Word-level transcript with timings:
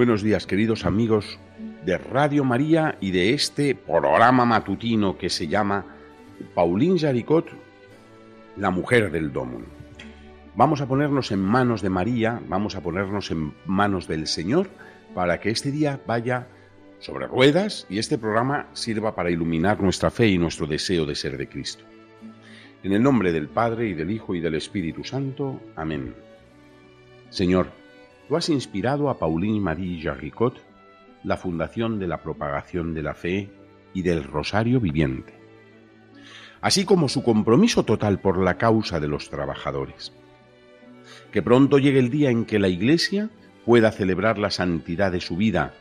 Buenos 0.00 0.22
días, 0.22 0.46
queridos 0.46 0.86
amigos 0.86 1.38
de 1.84 1.98
Radio 1.98 2.42
María 2.42 2.96
y 3.02 3.10
de 3.10 3.34
este 3.34 3.74
programa 3.74 4.46
matutino 4.46 5.18
que 5.18 5.28
se 5.28 5.46
llama 5.46 5.84
Pauline 6.54 6.98
Jaricot, 6.98 7.50
la 8.56 8.70
mujer 8.70 9.10
del 9.10 9.30
Domun. 9.30 9.66
Vamos 10.56 10.80
a 10.80 10.88
ponernos 10.88 11.32
en 11.32 11.40
manos 11.40 11.82
de 11.82 11.90
María, 11.90 12.40
vamos 12.48 12.76
a 12.76 12.80
ponernos 12.80 13.30
en 13.30 13.52
manos 13.66 14.08
del 14.08 14.26
Señor 14.26 14.70
para 15.14 15.38
que 15.38 15.50
este 15.50 15.70
día 15.70 16.00
vaya 16.06 16.46
sobre 16.98 17.26
ruedas 17.26 17.86
y 17.90 17.98
este 17.98 18.16
programa 18.16 18.68
sirva 18.72 19.14
para 19.14 19.30
iluminar 19.30 19.82
nuestra 19.82 20.10
fe 20.10 20.28
y 20.28 20.38
nuestro 20.38 20.66
deseo 20.66 21.04
de 21.04 21.14
ser 21.14 21.36
de 21.36 21.46
Cristo. 21.46 21.84
En 22.82 22.94
el 22.94 23.02
nombre 23.02 23.32
del 23.32 23.48
Padre 23.48 23.88
y 23.88 23.92
del 23.92 24.10
Hijo 24.10 24.34
y 24.34 24.40
del 24.40 24.54
Espíritu 24.54 25.04
Santo. 25.04 25.60
Amén. 25.76 26.14
Señor, 27.28 27.79
Tú 28.30 28.36
has 28.36 28.48
inspirado 28.48 29.10
a 29.10 29.18
Pauline 29.18 29.58
Marie 29.58 30.00
Jarricot 30.00 30.62
la 31.24 31.36
fundación 31.36 31.98
de 31.98 32.06
la 32.06 32.22
propagación 32.22 32.94
de 32.94 33.02
la 33.02 33.14
fe 33.14 33.50
y 33.92 34.02
del 34.02 34.22
Rosario 34.22 34.78
Viviente, 34.78 35.34
así 36.60 36.84
como 36.84 37.08
su 37.08 37.24
compromiso 37.24 37.82
total 37.82 38.20
por 38.20 38.38
la 38.38 38.56
causa 38.56 39.00
de 39.00 39.08
los 39.08 39.30
trabajadores. 39.30 40.12
Que 41.32 41.42
pronto 41.42 41.78
llegue 41.78 41.98
el 41.98 42.08
día 42.08 42.30
en 42.30 42.44
que 42.44 42.60
la 42.60 42.68
Iglesia 42.68 43.30
pueda 43.66 43.90
celebrar 43.90 44.38
la 44.38 44.52
santidad 44.52 45.10
de 45.10 45.20
su 45.20 45.36
vida, 45.36 45.74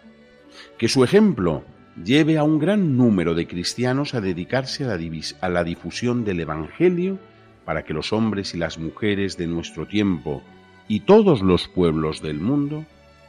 que 0.80 0.88
su 0.88 1.04
ejemplo 1.04 1.64
lleve 2.04 2.40
a 2.40 2.44
un 2.44 2.58
gran 2.58 2.98
número 2.98 3.36
de 3.36 3.46
cristianos 3.46 4.16
a 4.16 4.22
dedicarse 4.22 4.86
a 4.86 4.88
la, 4.88 5.00
a 5.42 5.50
la 5.50 5.64
difusión 5.64 6.26
del 6.26 6.40
Evangelio 6.40 7.20
para 7.64 7.84
que 7.84 7.94
los 7.94 8.12
hombres 8.12 8.56
y 8.56 8.58
las 8.58 8.80
mujeres 8.80 9.38
de 9.38 9.46
nuestro 9.46 9.86
tiempo 9.86 10.42
y 10.90 11.02
todos 11.02 11.42
los 11.42 11.70
pueblos 11.70 12.22
del 12.22 12.42
mundo 12.42 12.84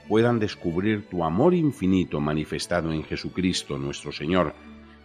puedan 0.08 0.41
descubrir 0.41 1.06
tu 1.08 1.22
amor 1.22 1.55
infinito 1.55 2.19
manifestado 2.19 2.92
en 2.92 3.05
Jesucristo 3.05 3.78
nuestro 3.78 4.11
Señor, 4.11 4.55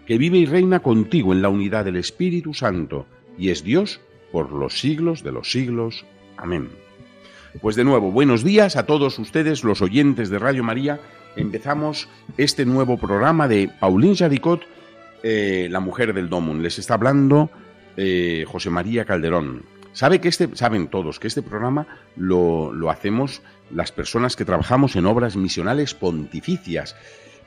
que 0.08 0.18
vive 0.18 0.40
y 0.40 0.48
reina 0.48 0.80
contigo 0.80 1.34
en 1.34 1.44
la 1.44 1.50
unidad 1.50 1.86
del 1.86 1.98
Espíritu 1.98 2.56
Santo 2.56 3.06
y 3.38 3.50
es 3.50 3.64
Dios 3.64 4.00
por 4.32 4.52
los 4.52 4.80
siglos 4.80 5.22
de 5.22 5.34
los 5.34 5.52
siglos. 5.52 6.06
Amén. 6.38 6.70
Pues 7.62 7.76
de 7.76 7.84
nuevo, 7.84 8.12
buenos 8.12 8.44
días 8.44 8.78
a 8.78 8.86
todos 8.86 9.20
ustedes, 9.20 9.64
los 9.64 9.82
oyentes 9.82 10.30
de 10.30 10.40
Radio 10.40 10.64
María. 10.64 11.00
Empezamos 11.36 12.08
este 12.38 12.66
nuevo 12.66 12.98
programa 12.98 13.48
de 13.48 13.70
Pauline 13.80 14.16
Jaricot, 14.16 14.62
eh, 15.24 15.68
la 15.70 15.82
mujer 15.82 16.14
del 16.14 16.30
Domun. 16.30 16.64
Les 16.64 16.80
está 16.80 16.96
hablando 16.96 17.50
eh, 17.98 18.46
José 18.48 18.70
María 18.70 19.06
Calderón. 19.06 19.75
Sabe 19.96 20.20
que 20.20 20.28
este, 20.28 20.54
saben 20.58 20.90
todos 20.90 21.22
que 21.22 21.28
este 21.28 21.42
programa 21.42 21.88
lo, 22.18 22.74
lo 22.74 22.90
hacemos 22.90 23.42
las 23.72 23.94
personas 23.94 24.36
que 24.36 24.44
trabajamos 24.44 24.98
en 24.98 25.06
obras 25.06 25.38
misionales 25.38 25.94
pontificias, 25.94 26.98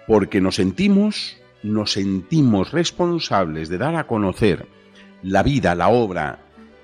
porque 0.06 0.40
nos 0.40 0.54
sentimos, 0.54 1.36
nos 1.62 1.92
sentimos 1.92 2.72
responsables 2.72 3.68
de 3.68 3.76
dar 3.76 3.96
a 3.96 4.06
conocer 4.06 4.66
la 5.22 5.42
vida, 5.42 5.74
la 5.74 5.88
obra 5.88 6.38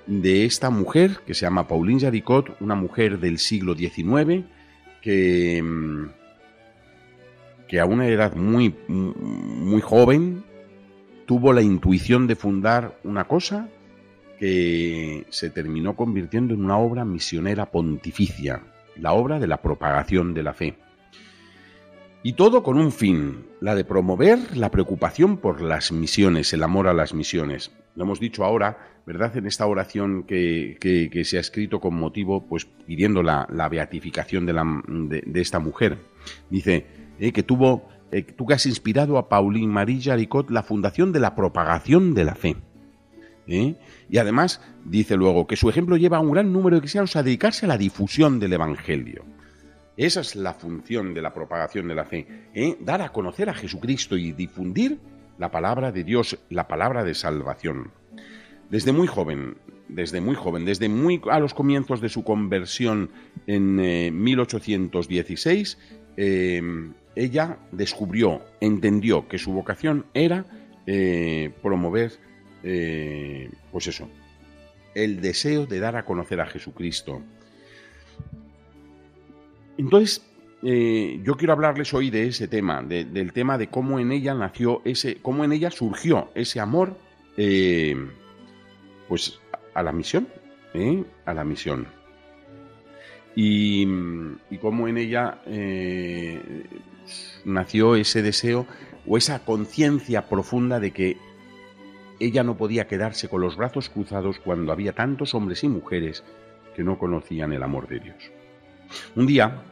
de 0.05 0.45
esta 0.45 0.69
mujer 0.69 1.21
que 1.25 1.33
se 1.33 1.47
llama 1.47 1.67
Pauline 1.67 1.99
Jaricot, 1.99 2.57
una 2.59 2.75
mujer 2.75 3.19
del 3.19 3.39
siglo 3.39 3.73
XIX 3.73 4.45
que, 5.01 5.63
que 7.67 7.79
a 7.79 7.85
una 7.85 8.07
edad 8.07 8.35
muy, 8.35 8.75
muy 8.87 9.81
joven 9.81 10.43
tuvo 11.25 11.53
la 11.53 11.63
intuición 11.63 12.27
de 12.27 12.35
fundar 12.35 12.99
una 13.03 13.23
cosa 13.23 13.67
que 14.39 15.25
se 15.29 15.49
terminó 15.49 15.95
convirtiendo 15.95 16.53
en 16.53 16.63
una 16.63 16.77
obra 16.77 17.05
misionera 17.05 17.71
pontificia, 17.71 18.61
la 18.97 19.13
obra 19.13 19.39
de 19.39 19.47
la 19.47 19.61
propagación 19.61 20.33
de 20.33 20.43
la 20.43 20.53
fe. 20.53 20.77
Y 22.23 22.33
todo 22.33 22.63
con 22.63 22.79
un 22.79 22.91
fin, 22.91 23.45
la 23.61 23.75
de 23.75 23.85
promover 23.85 24.57
la 24.57 24.71
preocupación 24.71 25.37
por 25.37 25.61
las 25.61 25.91
misiones, 25.91 26.51
el 26.53 26.63
amor 26.63 26.87
a 26.87 26.93
las 26.93 27.13
misiones. 27.13 27.71
Lo 27.95 28.03
hemos 28.03 28.19
dicho 28.19 28.43
ahora, 28.43 28.79
¿verdad? 29.05 29.37
En 29.37 29.45
esta 29.45 29.67
oración 29.67 30.23
que, 30.23 31.21
se 31.23 31.37
ha 31.37 31.39
escrito 31.39 31.79
con 31.79 31.93
motivo, 31.93 32.43
pues 32.47 32.65
pidiendo 32.65 33.21
la, 33.21 33.69
beatificación 33.69 34.47
de, 34.47 35.39
esta 35.39 35.59
mujer. 35.59 35.99
Dice 36.49 36.87
eh, 37.19 37.31
que 37.31 37.43
tuvo, 37.43 37.87
eh, 38.11 38.23
tú 38.23 38.47
que 38.47 38.55
has 38.55 38.65
inspirado 38.65 39.19
a 39.19 39.29
Pauline 39.29 39.71
Marie 39.71 40.01
Jaricot 40.01 40.49
la 40.49 40.63
fundación 40.63 41.11
de 41.11 41.19
la 41.19 41.35
propagación 41.35 42.15
de 42.15 42.23
la 42.23 42.33
fe. 42.33 42.55
¿Eh? 43.47 43.75
Y 44.09 44.17
además 44.17 44.61
dice 44.83 45.15
luego 45.15 45.47
que 45.47 45.55
su 45.55 45.69
ejemplo 45.69 45.97
lleva 45.97 46.17
a 46.17 46.21
un 46.21 46.31
gran 46.31 46.51
número 46.51 46.75
de 46.75 46.81
cristianos 46.81 47.15
a 47.15 47.23
dedicarse 47.23 47.65
a 47.65 47.69
la 47.69 47.77
difusión 47.77 48.39
del 48.39 48.53
Evangelio. 48.53 49.25
Esa 49.97 50.21
es 50.21 50.35
la 50.35 50.53
función 50.53 51.13
de 51.13 51.21
la 51.21 51.33
propagación 51.33 51.87
de 51.87 51.95
la 51.95 52.05
fe, 52.05 52.27
¿eh? 52.53 52.77
dar 52.81 53.01
a 53.01 53.11
conocer 53.11 53.49
a 53.49 53.53
Jesucristo 53.53 54.17
y 54.17 54.33
difundir 54.33 54.99
la 55.37 55.51
palabra 55.51 55.91
de 55.91 56.03
Dios, 56.03 56.37
la 56.49 56.67
palabra 56.67 57.03
de 57.03 57.13
salvación. 57.13 57.91
Desde 58.69 58.91
muy 58.91 59.07
joven, 59.07 59.57
desde 59.87 60.19
muy 60.19 60.35
joven, 60.35 60.65
desde 60.65 60.89
muy 60.89 61.21
a 61.29 61.39
los 61.39 61.53
comienzos 61.53 62.01
de 62.01 62.09
su 62.09 62.23
conversión 62.23 63.11
en 63.47 63.75
1816, 64.21 65.77
eh, 66.17 66.61
ella 67.15 67.59
descubrió, 67.71 68.41
entendió 68.59 69.27
que 69.27 69.37
su 69.37 69.53
vocación 69.53 70.05
era 70.13 70.45
promover 71.61 72.11
eh, 72.67 73.47
pues 73.71 73.85
eso, 73.85 74.09
el 74.95 75.21
deseo 75.21 75.67
de 75.67 75.79
dar 75.79 75.95
a 75.95 76.03
conocer 76.03 76.41
a 76.41 76.47
Jesucristo. 76.47 77.21
Entonces, 79.77 80.25
eh, 80.63 81.19
yo 81.23 81.37
quiero 81.37 81.53
hablarles 81.53 81.93
hoy 81.93 82.09
de 82.09 82.25
ese 82.27 82.47
tema, 82.47 82.81
del 82.81 83.33
tema 83.33 83.59
de 83.59 83.67
cómo 83.67 83.99
en 83.99 84.11
ella 84.11 84.33
nació 84.33 84.81
ese, 84.83 85.17
cómo 85.21 85.43
en 85.43 85.51
ella 85.51 85.69
surgió 85.69 86.31
ese 86.33 86.59
amor, 86.59 86.97
eh, 87.37 87.95
pues 89.07 89.39
a 89.75 89.83
la 89.83 89.91
misión, 89.91 90.27
a 91.25 91.33
la 91.35 91.43
misión. 91.43 91.85
Y, 93.35 93.85
y 94.49 94.57
cómo 94.59 94.87
en 94.87 94.97
ella 94.97 95.39
nació 97.43 97.95
ese 97.95 98.23
deseo 98.23 98.65
o 99.05 99.17
esa 99.17 99.45
conciencia 99.45 100.27
profunda 100.27 100.79
de 100.79 100.91
que 100.91 101.17
ella 102.19 102.43
no 102.43 102.57
podía 102.57 102.87
quedarse 102.87 103.27
con 103.27 103.41
los 103.41 103.57
brazos 103.57 103.89
cruzados 103.89 104.39
cuando 104.39 104.71
había 104.71 104.93
tantos 104.93 105.33
hombres 105.33 105.63
y 105.63 105.67
mujeres 105.67 106.23
que 106.75 106.83
no 106.83 106.97
conocían 106.97 107.53
el 107.53 107.63
amor 107.63 107.87
de 107.87 107.99
Dios. 107.99 108.31
Un 109.15 109.25
día, 109.25 109.63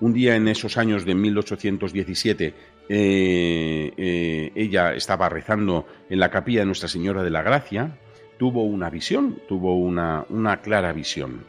un 0.00 0.12
día 0.12 0.36
en 0.36 0.48
esos 0.48 0.76
años 0.76 1.04
de 1.04 1.14
1817, 1.14 2.54
eh, 2.88 3.92
eh, 3.96 4.52
ella 4.54 4.94
estaba 4.94 5.28
rezando 5.28 5.86
en 6.08 6.20
la 6.20 6.30
capilla 6.30 6.60
de 6.60 6.66
Nuestra 6.66 6.88
Señora 6.88 7.22
de 7.22 7.30
la 7.30 7.42
Gracia, 7.42 7.98
tuvo 8.38 8.64
una 8.64 8.90
visión, 8.90 9.40
tuvo 9.48 9.76
una, 9.76 10.24
una 10.28 10.60
clara 10.60 10.92
visión. 10.92 11.44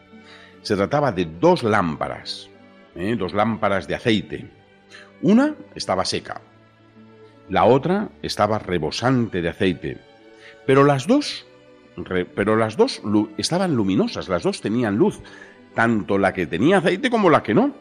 Se 0.62 0.76
trataba 0.76 1.12
de 1.12 1.26
dos 1.26 1.64
lámparas, 1.64 2.50
eh, 2.96 3.16
dos 3.18 3.34
lámparas 3.34 3.88
de 3.88 3.96
aceite. 3.96 4.46
Una 5.22 5.56
estaba 5.76 6.06
seca, 6.06 6.42
la 7.50 7.66
otra 7.66 8.10
estaba 8.22 8.60
rebosante 8.60 9.42
de 9.42 9.50
aceite. 9.50 10.07
Pero 10.68 10.84
las 10.84 11.08
dos, 11.08 11.48
pero 12.36 12.58
las 12.58 12.76
dos 12.76 13.02
estaban 13.38 13.76
luminosas, 13.76 14.28
las 14.28 14.44
dos 14.44 14.60
tenían 14.62 14.98
luz, 14.98 15.22
tanto 15.74 16.18
la 16.18 16.34
que 16.34 16.46
tenía 16.46 16.80
aceite 16.80 17.10
como 17.10 17.30
la 17.30 17.42
que 17.42 17.54
no. 17.54 17.74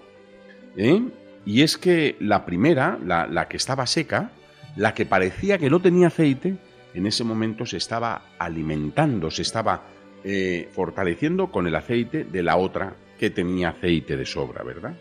¿eh? 0.76 1.02
Y 1.44 1.62
es 1.62 1.76
que 1.76 2.16
la 2.20 2.46
primera, 2.46 2.96
la, 3.04 3.48
que 3.48 3.56
estaba 3.56 3.86
seca, 3.86 4.30
la 4.76 4.94
que 4.94 5.04
parecía 5.04 5.58
que 5.58 5.68
no 5.68 5.80
tenía 5.80 6.06
aceite, 6.06 6.56
en 6.94 7.06
ese 7.06 7.24
momento 7.24 7.66
se 7.66 7.76
estaba 7.76 8.22
alimentando, 8.38 9.32
se 9.32 9.42
estaba 9.42 9.82
eh, 10.22 10.68
fortaleciendo 10.72 11.50
con 11.50 11.66
el 11.66 11.74
aceite 11.74 12.22
de 12.24 12.42
la 12.44 12.56
otra 12.56 12.94
que 13.18 13.30
tenía 13.30 13.70
aceite 13.70 14.16
de 14.16 14.26
sobra, 14.26 14.62
¿verdad? 14.62 14.94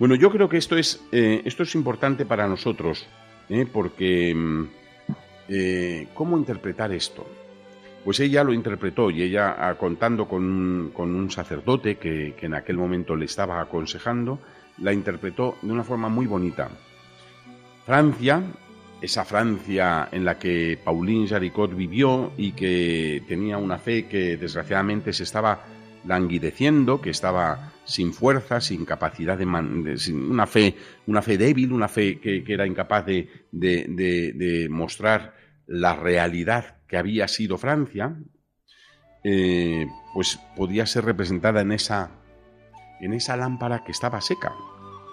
Bueno, 0.00 0.16
yo 0.16 0.32
creo 0.32 0.48
que 0.48 0.56
esto 0.56 0.76
es, 0.76 1.00
eh, 1.12 1.42
esto 1.44 1.62
es 1.62 1.76
importante 1.76 2.26
para 2.26 2.48
nosotros, 2.48 3.06
porque 3.72 4.34
mm, 4.34 4.81
eh, 5.54 6.08
¿cómo 6.14 6.38
interpretar 6.38 6.92
esto? 6.92 7.26
Pues 8.04 8.18
ella 8.20 8.42
lo 8.42 8.52
interpretó 8.52 9.10
y 9.10 9.22
ella, 9.22 9.54
ah, 9.58 9.74
contando 9.76 10.26
con 10.26 10.42
un, 10.42 11.30
sacerdote 11.30 11.96
que, 11.96 12.34
en 12.40 12.54
aquel 12.54 12.76
momento 12.76 13.14
le 13.14 13.26
estaba 13.26 13.60
aconsejando, 13.60 14.40
la 14.78 14.92
interpretó 14.92 15.56
de 15.62 15.70
una 15.70 15.84
forma 15.84 16.08
muy 16.08 16.26
bonita. 16.26 16.70
Francia, 17.84 18.42
esa 19.00 19.24
Francia 19.24 20.08
en 20.10 20.24
la 20.24 20.38
que 20.38 20.78
Pauline 20.82 21.28
Jaricot 21.28 21.76
vivió 21.76 22.32
y 22.36 22.52
que 22.52 23.22
tenía 23.28 23.58
una 23.58 23.78
fe 23.78 24.06
que 24.06 24.36
desgraciadamente 24.36 25.12
se 25.12 25.24
estaba 25.24 25.64
languideciendo, 26.04 27.00
que 27.00 27.10
estaba 27.10 27.72
sin 27.84 28.12
fuerza, 28.12 28.60
sin 28.60 28.84
capacidad 28.84 29.36
de, 29.36 29.44
una 29.44 30.46
fe, 30.46 30.74
una 31.06 31.22
fe 31.22 31.38
débil, 31.38 31.72
una 31.72 31.88
fe 31.88 32.18
que, 32.18 32.42
era 32.46 32.66
incapaz 32.66 33.06
de, 33.06 33.28
de, 33.52 34.66
mostrar 34.70 35.41
la 35.72 35.94
realidad 35.96 36.76
que 36.86 36.98
había 36.98 37.26
sido 37.28 37.56
Francia, 37.56 38.14
eh, 39.24 39.86
pues 40.12 40.38
podía 40.54 40.84
ser 40.84 41.06
representada 41.06 41.62
en 41.62 41.72
esa, 41.72 42.10
en 43.00 43.14
esa 43.14 43.38
lámpara 43.38 43.82
que 43.82 43.92
estaba 43.92 44.20
seca, 44.20 44.52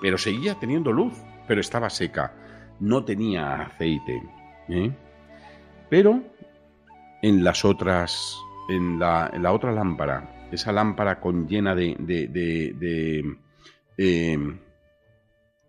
pero 0.01 0.17
seguía 0.17 0.55
teniendo 0.55 0.91
luz, 0.91 1.13
pero 1.47 1.61
estaba 1.61 1.89
seca, 1.89 2.33
no 2.81 3.05
tenía 3.05 3.61
aceite. 3.61 4.21
¿eh? 4.67 4.91
Pero 5.89 6.21
en 7.21 7.41
las 7.41 7.63
otras, 7.63 8.37
en 8.67 8.99
la, 8.99 9.31
en 9.33 9.43
la 9.43 9.53
otra 9.53 9.71
lámpara, 9.71 10.49
esa 10.51 10.73
lámpara 10.73 11.21
con 11.21 11.47
llena 11.47 11.73
de, 11.73 11.95
de, 11.99 13.37
em, 13.97 14.59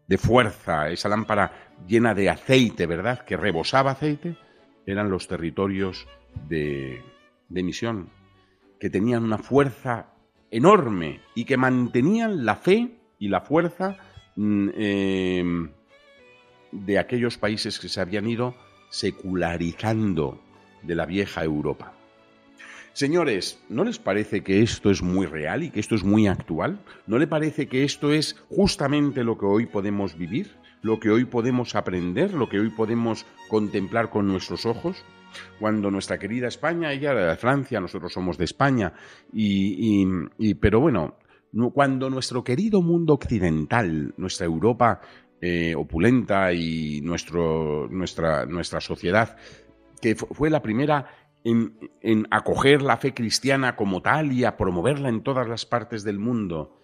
de, 0.09 0.19
fuerza, 0.19 0.91
esa 0.91 1.09
lámpara 1.09 1.53
llena 1.87 2.13
de 2.13 2.29
aceite, 2.29 2.87
¿verdad? 2.87 3.25
Que 3.25 3.37
rebosaba 3.37 3.93
aceite, 3.93 4.37
eran 4.87 5.11
los 5.11 5.29
territorios 5.29 6.06
de, 6.49 7.03
de 7.49 7.62
misión, 7.62 8.11
que 8.79 8.91
tenían 8.91 9.25
una 9.25 9.38
fuerza 9.38 10.15
enorme 10.50 11.21
y 11.35 11.44
que 11.44 11.56
mantenían 11.56 12.44
la 12.44 12.56
fe 12.56 12.99
y 13.19 13.29
la 13.29 13.41
fuerza 13.41 13.99
mm, 14.37 14.69
em, 14.75 15.71
de 16.73 16.99
aquellos 16.99 17.38
países 17.38 17.79
que 17.79 17.88
se 17.88 18.00
habían 18.00 18.29
ido 18.29 18.55
secularizando 18.91 20.41
de 20.82 20.94
la 20.94 21.06
vieja 21.06 21.44
Europa. 21.44 21.93
Señores, 22.93 23.62
¿no 23.69 23.85
les 23.85 23.99
parece 23.99 24.43
que 24.43 24.62
esto 24.62 24.91
es 24.91 25.00
muy 25.00 25.27
real 25.27 25.62
y 25.62 25.71
que 25.71 25.79
esto 25.79 25.94
es 25.94 26.03
muy 26.03 26.27
actual? 26.27 26.81
¿No 27.06 27.19
le 27.19 27.29
parece 27.29 27.69
que 27.69 27.85
esto 27.85 28.12
es 28.12 28.37
justamente 28.49 29.23
lo 29.23 29.38
que 29.38 29.47
hoy 29.47 29.67
podemos 29.67 30.19
vivir? 30.19 30.56
¿Lo 30.82 30.99
que 30.99 31.11
hoy 31.11 31.25
podemos 31.25 31.75
aprender? 31.75 32.32
¿Lo 32.32 32.49
que 32.49 32.59
hoy 32.59 32.71
podemos 32.71 33.27
contemplar 33.49 34.11
con 34.11 34.27
nuestros 34.27 34.65
ojos? 34.67 35.05
Cuando 35.59 35.91
nuestra 35.91 36.19
querida 36.19 36.49
España, 36.49 36.93
ella 36.93 37.12
era 37.12 37.31
de 37.31 37.37
Francia, 37.37 37.81
nosotros 37.81 38.12
somos 38.12 38.38
de 38.38 38.44
España, 38.44 38.93
y, 39.32 40.55
pero 40.56 40.81
bueno, 40.81 41.19
cuando 41.73 42.11
nuestro 42.11 42.43
querido 42.43 42.82
mundo 42.82 43.15
occidental, 43.15 44.15
nuestra 44.17 44.47
Europa 44.47 45.00
eh, 45.41 45.75
opulenta 45.77 46.53
y 46.53 47.00
nuestro, 47.03 47.87
nuestra, 47.88 48.47
nuestra 48.47 48.81
sociedad, 48.81 49.37
que 50.00 50.17
fue 50.17 50.50
la 50.50 50.62
primera 50.62 51.06
en, 51.44 52.27
acoger 52.31 52.82
la 52.82 52.97
fe 52.97 53.15
cristiana 53.15 53.77
como 53.77 54.03
tal 54.03 54.32
y 54.32 54.44
a 54.44 54.56
promoverla 54.56 55.09
en 55.09 55.23
todas 55.23 55.49
las 55.49 55.67
partes 55.67 56.05
del 56.05 56.19
mundo, 56.19 56.80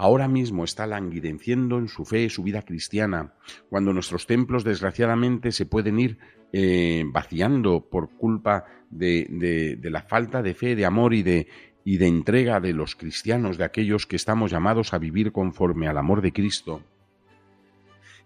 ahora 0.00 0.28
mismo 0.28 0.64
está 0.64 0.86
languideciendo 0.86 1.76
en 1.78 1.88
su 1.88 2.06
fe, 2.06 2.30
su 2.30 2.42
vida 2.42 2.62
cristiana, 2.62 3.34
cuando 3.68 3.92
nuestros 3.92 4.26
templos 4.26 4.64
desgraciadamente 4.64 5.52
se 5.52 5.66
pueden 5.66 6.00
ir 6.00 6.16
eh, 6.54 7.04
vaciando 7.06 7.84
por 7.90 8.08
culpa 8.08 8.64
de, 8.88 9.78
la 9.82 10.00
falta 10.00 10.42
de 10.42 10.54
fe, 10.54 10.74
de 10.74 10.86
amor 10.86 11.12
y 11.12 11.22
de, 11.22 11.48
y 11.84 11.98
de 11.98 12.06
entrega 12.06 12.60
de 12.60 12.72
los 12.72 12.96
cristianos, 12.96 13.58
de 13.58 13.64
aquellos 13.64 14.06
que 14.06 14.16
estamos 14.16 14.50
llamados 14.50 14.94
a 14.94 14.98
vivir 14.98 15.32
conforme 15.32 15.86
al 15.86 15.98
amor 15.98 16.22
de 16.22 16.32
Cristo. 16.32 16.82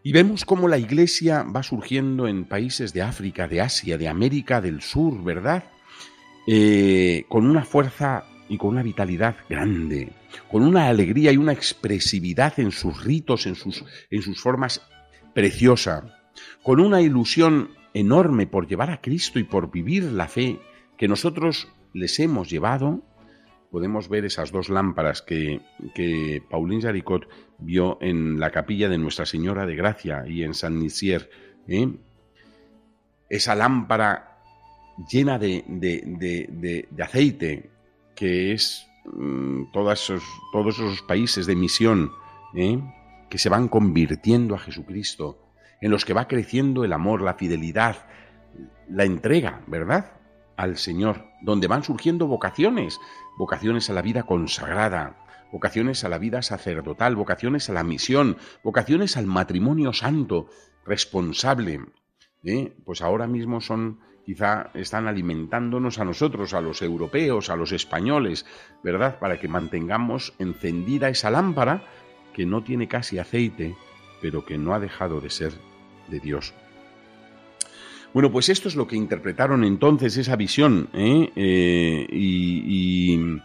Y 0.04 0.12
vemos 0.12 0.44
cómo 0.44 0.68
la 0.68 0.78
Iglesia 0.78 1.42
va 1.42 1.64
surgiendo 1.64 2.28
en 2.28 2.44
países 2.44 2.92
de 2.92 3.02
África, 3.02 3.48
de 3.48 3.62
Asia, 3.62 3.98
de 3.98 4.06
América 4.06 4.60
del 4.60 4.80
Sur, 4.80 5.24
¿verdad? 5.24 5.64
Eh, 6.46 7.24
con 7.28 7.46
una 7.46 7.64
fuerza 7.64 8.26
y 8.48 8.58
con 8.58 8.70
una 8.70 8.82
vitalidad 8.82 9.36
grande, 9.48 10.12
con 10.50 10.62
una 10.62 10.88
alegría 10.88 11.32
y 11.32 11.36
una 11.36 11.52
expresividad 11.52 12.58
en 12.58 12.70
sus 12.70 13.04
ritos, 13.04 13.46
en 13.46 13.54
sus, 13.54 13.84
en 14.10 14.22
sus 14.22 14.40
formas 14.40 14.82
preciosa, 15.34 16.18
con 16.62 16.80
una 16.80 17.00
ilusión 17.00 17.70
enorme 17.94 18.46
por 18.46 18.66
llevar 18.66 18.90
a 18.90 19.00
Cristo 19.00 19.38
y 19.38 19.44
por 19.44 19.70
vivir 19.70 20.04
la 20.04 20.28
fe 20.28 20.58
que 20.96 21.08
nosotros 21.08 21.68
les 21.92 22.18
hemos 22.20 22.50
llevado 22.50 23.02
podemos 23.74 24.08
ver 24.08 24.24
esas 24.24 24.52
dos 24.52 24.68
lámparas 24.68 25.20
que, 25.20 25.60
que 25.96 26.40
Pauline 26.48 26.80
Jaricot 26.80 27.28
vio 27.58 27.98
en 28.00 28.38
la 28.38 28.52
capilla 28.52 28.88
de 28.88 28.98
Nuestra 28.98 29.26
Señora 29.26 29.66
de 29.66 29.74
Gracia 29.74 30.22
y 30.28 30.44
en 30.44 30.54
San 30.54 30.78
Nicier. 30.78 31.28
¿eh? 31.66 31.88
Esa 33.28 33.56
lámpara 33.56 34.38
llena 35.10 35.40
de, 35.40 36.86
aceite, 37.00 37.70
que 38.14 38.52
es 38.52 38.86
mm, 39.04 39.72
todos, 39.72 40.02
esos, 40.02 40.22
todos 40.52 40.76
esos 40.76 41.02
países 41.02 41.46
de 41.46 41.56
misión 41.56 42.12
¿eh? 42.54 42.80
que 43.28 43.38
se 43.38 43.48
van 43.48 43.68
convirtiendo 43.68 44.54
a 44.54 44.58
Jesucristo, 44.58 45.38
en 45.80 45.90
los 45.90 46.04
que 46.04 46.14
va 46.14 46.28
creciendo 46.28 46.84
el 46.84 46.92
amor, 46.92 47.22
la 47.22 47.34
fidelidad, 47.34 48.06
la 48.88 49.04
entrega, 49.04 49.62
¿verdad? 49.66 50.12
Al 50.56 50.76
Señor, 50.76 51.26
donde 51.42 51.66
van 51.66 51.82
surgiendo 51.82 52.26
vocaciones, 52.26 53.00
vocaciones 53.36 53.90
a 53.90 53.92
la 53.92 54.02
vida 54.02 54.22
consagrada, 54.22 55.16
vocaciones 55.52 56.04
a 56.04 56.08
la 56.08 56.18
vida 56.18 56.42
sacerdotal, 56.42 57.16
vocaciones 57.16 57.68
a 57.70 57.72
la 57.72 57.84
misión, 57.84 58.36
vocaciones 58.62 59.16
al 59.16 59.26
matrimonio 59.26 59.92
santo, 59.92 60.48
responsable. 60.84 61.80
¿eh? 62.44 62.76
Pues 62.84 63.02
ahora 63.02 63.26
mismo 63.26 63.60
son, 63.60 64.00
quizá 64.24 64.70
están 64.74 65.06
alimentándonos 65.06 65.98
a 65.98 66.04
nosotros, 66.04 66.54
a 66.54 66.60
los 66.60 66.82
europeos, 66.82 67.50
a 67.50 67.56
los 67.56 67.72
españoles, 67.72 68.46
¿verdad? 68.82 69.18
Para 69.18 69.38
que 69.38 69.48
mantengamos 69.48 70.34
encendida 70.38 71.08
esa 71.08 71.30
lámpara 71.30 71.84
que 72.32 72.46
no 72.46 72.62
tiene 72.62 72.88
casi 72.88 73.18
aceite, 73.18 73.76
pero 74.20 74.44
que 74.44 74.58
no 74.58 74.74
ha 74.74 74.80
dejado 74.80 75.20
de 75.20 75.30
ser 75.30 75.52
de 76.08 76.20
Dios. 76.20 76.54
Bueno, 78.12 78.30
pues 78.30 78.48
esto 78.48 78.68
es 78.68 78.76
lo 78.76 78.86
que 78.86 78.96
interpretaron 78.96 79.64
entonces 79.64 80.16
esa 80.16 80.36
visión, 80.36 80.88
¿eh? 80.92 81.30
Eh, 81.34 82.06
y, 82.10 83.40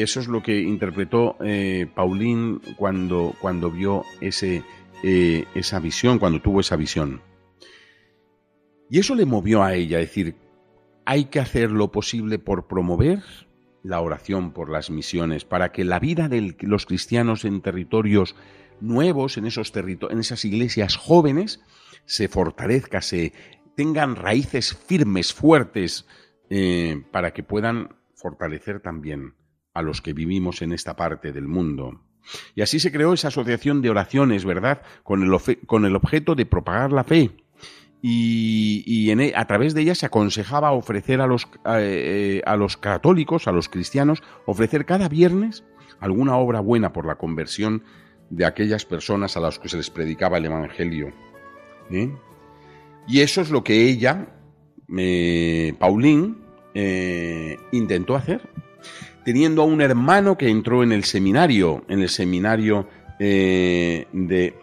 eso 0.00 0.20
es 0.20 0.28
lo 0.28 0.42
que 0.42 0.60
interpretó 0.60 1.36
eh, 1.40 1.88
Paulín 1.92 2.60
cuando, 2.76 3.34
cuando 3.40 3.70
vio 3.70 4.04
ese, 4.20 4.62
esa 5.02 5.80
visión, 5.80 6.18
cuando 6.18 6.40
tuvo 6.40 6.60
esa 6.60 6.76
visión. 6.76 7.20
Y 8.88 9.00
eso 9.00 9.14
le 9.14 9.26
movió 9.26 9.62
a 9.62 9.74
ella, 9.74 9.98
a 9.98 10.00
decir, 10.00 10.36
hay 11.04 11.26
que 11.26 11.40
hacer 11.40 11.70
lo 11.70 11.90
posible 11.90 12.38
por 12.38 12.66
promover 12.66 13.22
la 13.82 14.00
oración 14.00 14.52
por 14.52 14.70
las 14.70 14.90
misiones, 14.90 15.44
para 15.44 15.70
que 15.70 15.84
la 15.84 16.00
vida 16.00 16.28
de 16.28 16.56
los 16.60 16.86
cristianos 16.86 17.44
en 17.44 17.60
territorios 17.60 18.34
nuevos, 18.80 19.38
en, 19.38 19.46
esos 19.46 19.72
en 19.74 20.18
esas 20.18 20.44
iglesias 20.44 20.96
jóvenes, 20.96 21.62
se 22.04 22.28
fortalezca, 22.28 23.00
se 23.00 23.32
tengan 23.76 24.16
raíces 24.16 24.74
firmes, 24.74 25.32
fuertes, 25.32 26.06
eh, 26.50 27.02
para 27.12 27.32
que 27.32 27.42
puedan 27.42 27.96
fortalecer 28.14 28.80
también 28.80 29.34
a 29.74 29.82
los 29.82 30.00
que 30.00 30.12
vivimos 30.12 30.62
en 30.62 30.72
esta 30.72 30.96
parte 30.96 31.32
del 31.32 31.46
mundo. 31.46 32.00
Y 32.54 32.62
así 32.62 32.80
se 32.80 32.90
creó 32.90 33.12
esa 33.12 33.28
asociación 33.28 33.82
de 33.82 33.90
oraciones, 33.90 34.44
¿verdad? 34.44 34.82
Con 35.04 35.22
el, 35.22 35.30
con 35.66 35.84
el 35.84 35.94
objeto 35.94 36.34
de 36.34 36.46
propagar 36.46 36.92
la 36.92 37.04
fe. 37.04 37.30
Y, 38.02 39.10
e, 39.10 39.32
a 39.34 39.46
través 39.46 39.74
de 39.74 39.82
ella 39.82 39.94
se 39.94 40.06
aconsejaba 40.06 40.72
ofrecer 40.72 41.20
a 41.20 41.26
los, 41.26 41.48
eh, 41.66 42.42
a 42.46 42.56
los 42.56 42.76
católicos, 42.76 43.48
a 43.48 43.52
los 43.52 43.68
cristianos, 43.68 44.22
ofrecer 44.44 44.84
cada 44.84 45.08
viernes 45.08 45.64
alguna 46.00 46.36
obra 46.36 46.60
buena 46.60 46.92
por 46.92 47.06
la 47.06 47.16
conversión 47.16 47.82
de 48.30 48.44
aquellas 48.44 48.84
personas 48.84 49.36
a 49.36 49.40
las 49.40 49.58
que 49.58 49.68
se 49.68 49.76
les 49.76 49.90
predicaba 49.90 50.38
el 50.38 50.46
Evangelio. 50.46 51.12
¿eh? 51.90 52.10
Y 53.06 53.20
eso 53.20 53.40
es 53.40 53.50
lo 53.50 53.62
que 53.62 53.88
ella, 53.88 54.28
eh, 54.96 55.74
Paulín, 55.78 56.38
eh, 56.74 57.56
intentó 57.72 58.16
hacer, 58.16 58.48
teniendo 59.24 59.62
a 59.62 59.66
un 59.66 59.80
hermano 59.80 60.36
que 60.36 60.48
entró 60.48 60.82
en 60.82 60.92
el 60.92 61.04
seminario, 61.04 61.84
en 61.88 62.00
el 62.00 62.08
seminario 62.08 62.88
de 63.18 64.54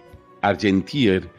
Argentier, 0.41 1.29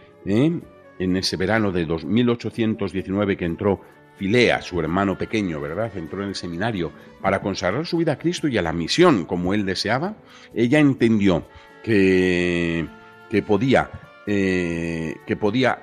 en 0.99 1.17
ese 1.17 1.37
verano 1.37 1.73
de 1.73 1.85
2819 1.85 3.37
que 3.37 3.45
entró 3.45 3.81
Filea, 4.17 4.63
su 4.63 4.79
hermano 4.81 5.19
pequeño, 5.19 5.61
¿verdad? 5.61 5.91
Entró 5.97 6.23
en 6.23 6.29
el 6.29 6.35
seminario 6.37 6.93
para 7.21 7.41
consagrar 7.41 7.85
su 7.85 7.97
vida 7.97 8.13
a 8.13 8.19
Cristo 8.19 8.47
y 8.47 8.57
a 8.59 8.63
la 8.63 8.73
misión 8.73 9.25
como 9.25 9.55
él 9.55 9.67
deseaba. 9.67 10.15
Ella 10.55 10.79
entendió 10.79 11.47
que, 11.83 12.87
que 13.29 13.43
podía 13.43 13.91
eh, 14.27 15.17
que 15.27 15.37
podía 15.37 15.81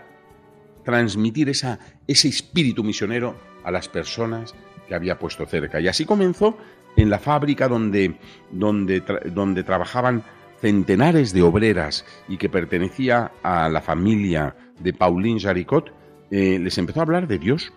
transmitir 0.84 1.48
ese 1.50 1.78
espíritu 2.08 2.84
misionero 2.84 3.36
a 3.64 3.70
las 3.70 3.88
personas 3.88 4.56
que 4.88 4.96
había 4.96 5.20
puesto 5.20 5.46
cerca. 5.46 5.80
Y 5.80 5.88
así 5.88 6.06
comenzó 6.06 6.58
en 6.96 7.12
la 7.12 7.20
fábrica 7.20 7.68
donde, 7.68 8.16
donde, 8.50 9.02
donde 9.26 9.64
trabajaban 9.64 10.24
centenares 10.60 11.34
de 11.34 11.44
obreras 11.44 12.04
y 12.28 12.38
que 12.38 12.50
pertenecía 12.50 13.32
a 13.44 13.70
la 13.70 13.82
familia 13.82 14.56
de 14.82 14.94
Pauline 14.94 15.40
Jaricot, 15.40 15.94
eh, 16.32 16.60
les 16.60 16.78
empezó 16.78 17.00
a 17.00 17.04
hablar 17.04 17.28
de 17.28 17.40
Dios 17.40 17.74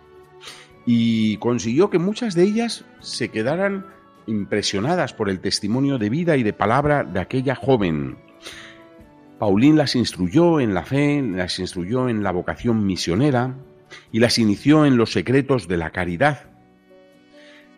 y 0.86 1.36
consiguió 1.38 1.90
que 1.90 1.98
muchas 1.98 2.34
de 2.34 2.44
ellas 2.44 2.84
se 3.00 3.28
quedaran 3.28 3.86
impresionadas 4.26 5.12
por 5.12 5.28
el 5.28 5.40
testimonio 5.40 5.98
de 5.98 6.10
vida 6.10 6.36
y 6.36 6.42
de 6.42 6.52
palabra 6.52 7.04
de 7.04 7.20
aquella 7.20 7.54
joven. 7.54 8.16
Pauline 9.38 9.76
las 9.76 9.96
instruyó 9.96 10.60
en 10.60 10.74
la 10.74 10.84
fe, 10.84 11.20
las 11.22 11.58
instruyó 11.58 12.08
en 12.08 12.22
la 12.22 12.32
vocación 12.32 12.86
misionera 12.86 13.56
y 14.12 14.20
las 14.20 14.38
inició 14.38 14.86
en 14.86 14.96
los 14.96 15.12
secretos 15.12 15.68
de 15.68 15.76
la 15.76 15.90
caridad. 15.90 16.50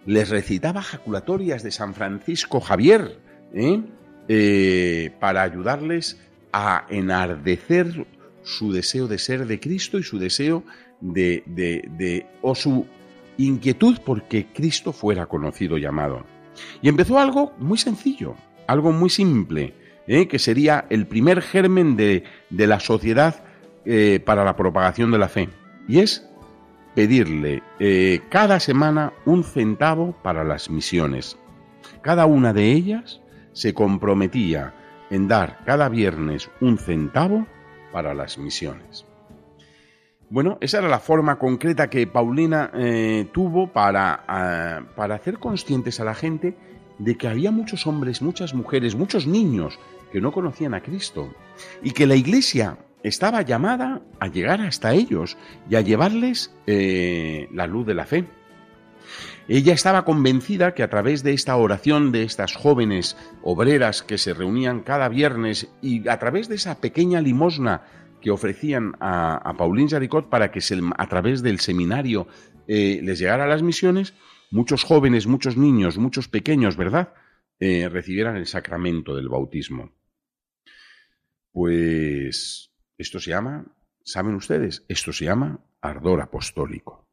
Les 0.05 0.29
recitaba 0.29 0.83
jaculatorias 0.83 1.63
de 1.63 1.71
San 1.73 1.95
Francisco 1.95 2.61
Javier 2.61 3.19
¿eh? 3.53 3.83
Eh, 4.29 5.11
para 5.19 5.43
ayudarles 5.43 6.21
a 6.53 6.87
enardecer 6.89 8.07
su 8.47 8.73
deseo 8.73 9.09
de 9.09 9.19
ser 9.19 9.47
de 9.47 9.61
Cristo 9.61 9.99
y 9.99 10.05
su 10.05 10.19
deseo 10.19 10.63
de, 11.01 11.43
de 11.47 12.27
o 12.41 12.55
su 12.55 12.87
inquietud 13.37 13.99
porque 14.05 14.47
Cristo 14.47 14.93
fuera 14.93 15.27
conocido 15.27 15.77
y 15.77 15.85
amado. 15.85 16.25
Y 16.81 16.89
empezó 16.89 17.19
algo 17.19 17.53
muy 17.59 17.77
sencillo, 17.77 18.37
algo 18.67 18.93
muy 18.93 19.11
simple, 19.11 19.75
¿eh? 20.07 20.29
que 20.29 20.39
sería 20.39 20.87
el 20.91 21.07
primer 21.07 21.43
germen 21.43 21.97
de, 21.97 22.25
la 22.51 22.81
sociedad 22.81 23.45
eh, 23.85 24.21
para 24.25 24.45
la 24.45 24.57
propagación 24.57 25.11
de 25.11 25.19
la 25.19 25.29
fe. 25.29 25.49
Y 25.89 25.99
es 25.99 26.27
pedirle 26.95 27.63
eh, 27.79 28.21
cada 28.31 28.61
semana 28.61 29.13
un 29.25 29.45
centavo 29.45 30.17
para 30.23 30.45
las 30.45 30.71
misiones. 30.71 31.37
Cada 32.01 32.27
una 32.27 32.53
de 32.53 32.73
ellas 32.73 33.21
se 33.53 33.75
comprometía 33.75 34.75
en 35.11 35.29
dar 35.29 35.61
cada 35.65 35.89
viernes 35.89 36.51
un 36.61 36.79
centavo 36.79 37.47
para 37.97 38.13
las 38.13 38.37
misiones. 38.37 39.07
Bueno, 40.29 40.59
esa 40.61 40.81
era 40.81 40.89
la 40.89 40.99
forma 40.99 41.39
concreta 41.39 41.89
que 41.89 42.07
Paulina 42.07 42.71
eh, 42.75 43.27
tuvo 43.33 43.73
para, 43.73 44.23
ah, 44.29 44.83
para 44.95 45.15
hacer 45.15 45.39
conscientes 45.39 45.99
a 45.99 46.05
la 46.05 46.15
gente 46.15 46.59
de 46.99 47.17
que 47.17 47.27
había 47.27 47.51
muchos 47.51 47.87
hombres, 47.87 48.21
muchas 48.21 48.53
mujeres, 48.53 48.95
muchos 48.95 49.27
niños 49.27 49.79
que 50.13 50.21
no 50.21 50.31
conocían 50.31 50.75
a 50.75 50.83
Cristo 50.83 51.35
y 51.83 51.93
que 51.93 52.07
la 52.07 52.17
iglesia 52.17 52.77
estaba 53.03 53.41
llamada 53.41 54.03
a 54.21 54.27
llegar 54.27 54.61
hasta 54.61 54.93
ellos 54.93 55.39
y 55.71 55.77
a 55.77 55.81
llevarles 55.81 56.55
eh, 56.67 57.49
la 57.51 57.67
luz 57.67 57.87
de 57.87 57.95
la 57.95 58.05
fe. 58.05 58.27
Ella 59.49 59.75
estaba 59.75 60.05
convencida 60.05 60.75
que 60.75 60.83
a 60.83 60.91
través 60.91 61.23
de 61.23 61.33
esta 61.33 61.57
oración 61.57 62.13
de 62.13 62.23
estas 62.23 62.55
jóvenes 62.55 63.17
obreras 63.43 64.03
que 64.03 64.19
se 64.19 64.35
reunían 64.35 64.81
cada 64.81 65.09
viernes 65.09 65.69
y 65.83 66.09
a 66.09 66.19
través 66.19 66.49
de 66.49 66.57
esa 66.57 66.81
pequeña 66.81 67.21
limosna 67.21 67.83
que 68.21 68.31
ofrecían 68.31 68.95
a, 69.01 69.55
Pauline 69.57 69.89
Jaricot 69.89 70.29
para 70.29 70.51
que 70.51 70.61
a 70.97 71.07
través 71.07 71.43
del 71.43 71.61
seminario 71.61 72.27
eh, 72.67 73.01
les 73.03 73.19
llegara 73.19 73.45
a 73.45 73.49
las 73.49 73.63
misiones, 73.63 74.15
muchos 74.51 74.85
jóvenes, 74.85 75.27
muchos 75.27 75.57
niños, 75.57 75.99
muchos 75.99 76.29
pequeños, 76.29 76.77
¿verdad?, 76.77 77.13
eh, 77.59 77.89
recibieran 77.89 78.37
el 78.37 78.47
sacramento 78.47 79.15
del 79.15 79.29
bautismo. 79.29 79.93
Pues 81.53 82.71
esto 82.99 83.19
se 83.19 83.31
llama, 83.31 83.65
¿saben 84.05 84.35
ustedes? 84.35 84.85
Esto 84.89 85.13
se 85.13 85.25
llama 85.25 85.61
ardor 85.81 86.21
apostólico. 86.21 87.06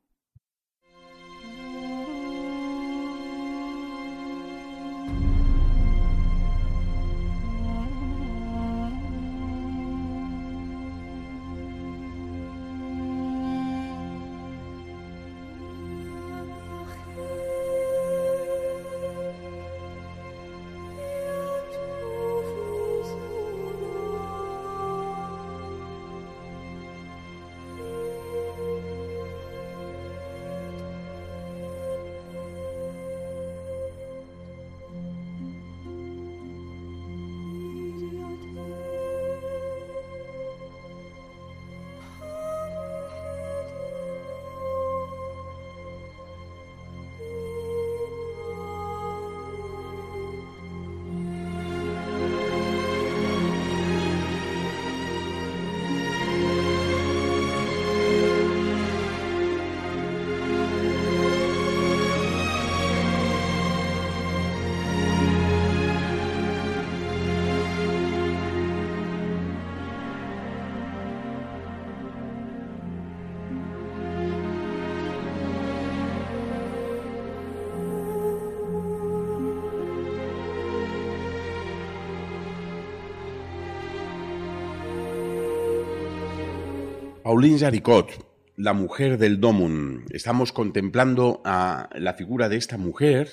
Pauline 87.33 87.57
Jaricot, 87.57 88.11
la 88.57 88.73
mujer 88.73 89.17
del 89.17 89.39
Domun. 89.39 90.05
Estamos 90.11 90.51
contemplando 90.51 91.41
a 91.43 91.89
la 91.95 92.13
figura 92.13 92.47
de 92.47 92.57
esta 92.57 92.77
mujer 92.77 93.27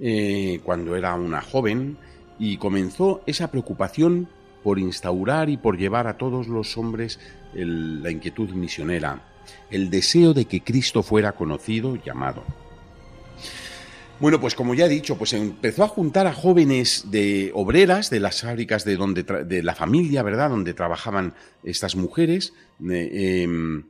eh, 0.00 0.58
cuando 0.64 0.96
era 0.96 1.14
una 1.14 1.40
joven 1.40 1.96
y 2.40 2.56
comenzó 2.56 3.22
esa 3.28 3.48
preocupación 3.52 4.28
por 4.64 4.80
instaurar 4.80 5.48
y 5.48 5.56
por 5.58 5.78
llevar 5.78 6.08
a 6.08 6.18
todos 6.18 6.48
los 6.48 6.76
hombres 6.76 7.20
la 7.54 8.10
inquietud 8.10 8.50
misionera, 8.50 9.22
el 9.70 9.90
deseo 9.90 10.34
de 10.34 10.46
que 10.46 10.62
Cristo 10.62 11.04
fuera 11.04 11.30
conocido 11.30 11.96
y 12.04 12.10
amado. 12.10 12.42
Bueno, 14.20 14.38
pues 14.38 14.54
como 14.54 14.74
ya 14.74 14.84
he 14.84 14.88
dicho, 14.90 15.16
pues 15.16 15.32
empezó 15.32 15.82
a 15.82 15.88
juntar 15.88 16.26
a 16.26 16.34
jóvenes 16.34 17.06
de 17.10 17.52
obreras 17.54 18.10
de 18.10 18.20
las 18.20 18.42
fábricas 18.42 18.84
de 18.84 18.96
donde 18.96 19.22
de 19.22 19.62
la 19.62 19.74
familia, 19.74 20.22
¿verdad? 20.22 20.50
Donde 20.50 20.74
trabajaban 20.74 21.32
estas 21.64 21.96
mujeres 21.96 22.52
em, 22.86 23.84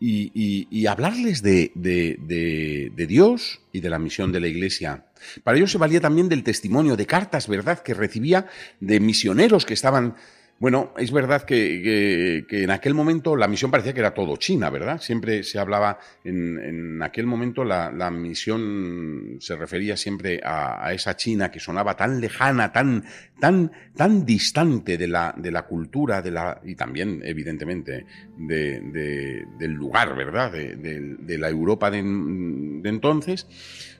y, 0.00 0.86
hablarles 0.86 1.40
de, 1.40 1.70
de, 1.76 3.06
Dios 3.06 3.60
y 3.72 3.78
de 3.78 3.88
la 3.88 4.00
misión 4.00 4.32
de 4.32 4.40
la 4.40 4.48
Iglesia. 4.48 5.06
Para 5.44 5.56
ello 5.56 5.68
se 5.68 5.78
valía 5.78 6.00
también 6.00 6.28
del 6.28 6.42
testimonio 6.42 6.96
de 6.96 7.06
cartas, 7.06 7.46
¿verdad? 7.46 7.78
Que 7.78 7.94
recibía 7.94 8.48
de 8.80 8.98
misioneros 8.98 9.64
que 9.64 9.74
estaban 9.74 10.16
bueno, 10.58 10.94
es 10.96 11.12
verdad 11.12 11.42
que, 11.42 12.46
en 12.48 12.70
aquel 12.70 12.94
momento 12.94 13.36
la 13.36 13.46
misión 13.46 13.70
parecía 13.70 13.92
que 13.92 14.00
era 14.00 14.14
todo 14.14 14.36
China, 14.38 14.70
¿verdad? 14.70 15.00
Siempre 15.00 15.42
se 15.42 15.58
hablaba, 15.58 15.98
en, 16.24 17.02
aquel 17.02 17.26
momento 17.26 17.62
la, 17.62 18.10
misión 18.10 19.36
se 19.38 19.54
refería 19.54 19.98
siempre 19.98 20.40
a, 20.42 20.92
esa 20.94 21.14
China 21.14 21.50
que 21.50 21.60
sonaba 21.60 21.94
tan 21.94 22.20
lejana, 22.22 22.72
tan, 22.72 23.04
tan, 23.38 23.70
tan 23.94 24.24
distante 24.24 24.96
de 24.96 25.08
la, 25.08 25.34
de 25.36 25.50
la 25.50 25.66
cultura 25.66 26.22
de 26.22 26.30
la, 26.30 26.60
y 26.64 26.74
también, 26.74 27.20
evidentemente, 27.22 28.06
del 28.38 29.72
lugar, 29.72 30.16
¿verdad? 30.16 30.52
De, 30.52 31.36
la 31.38 31.50
Europa 31.50 31.90
de 31.90 31.98
entonces. 31.98 33.46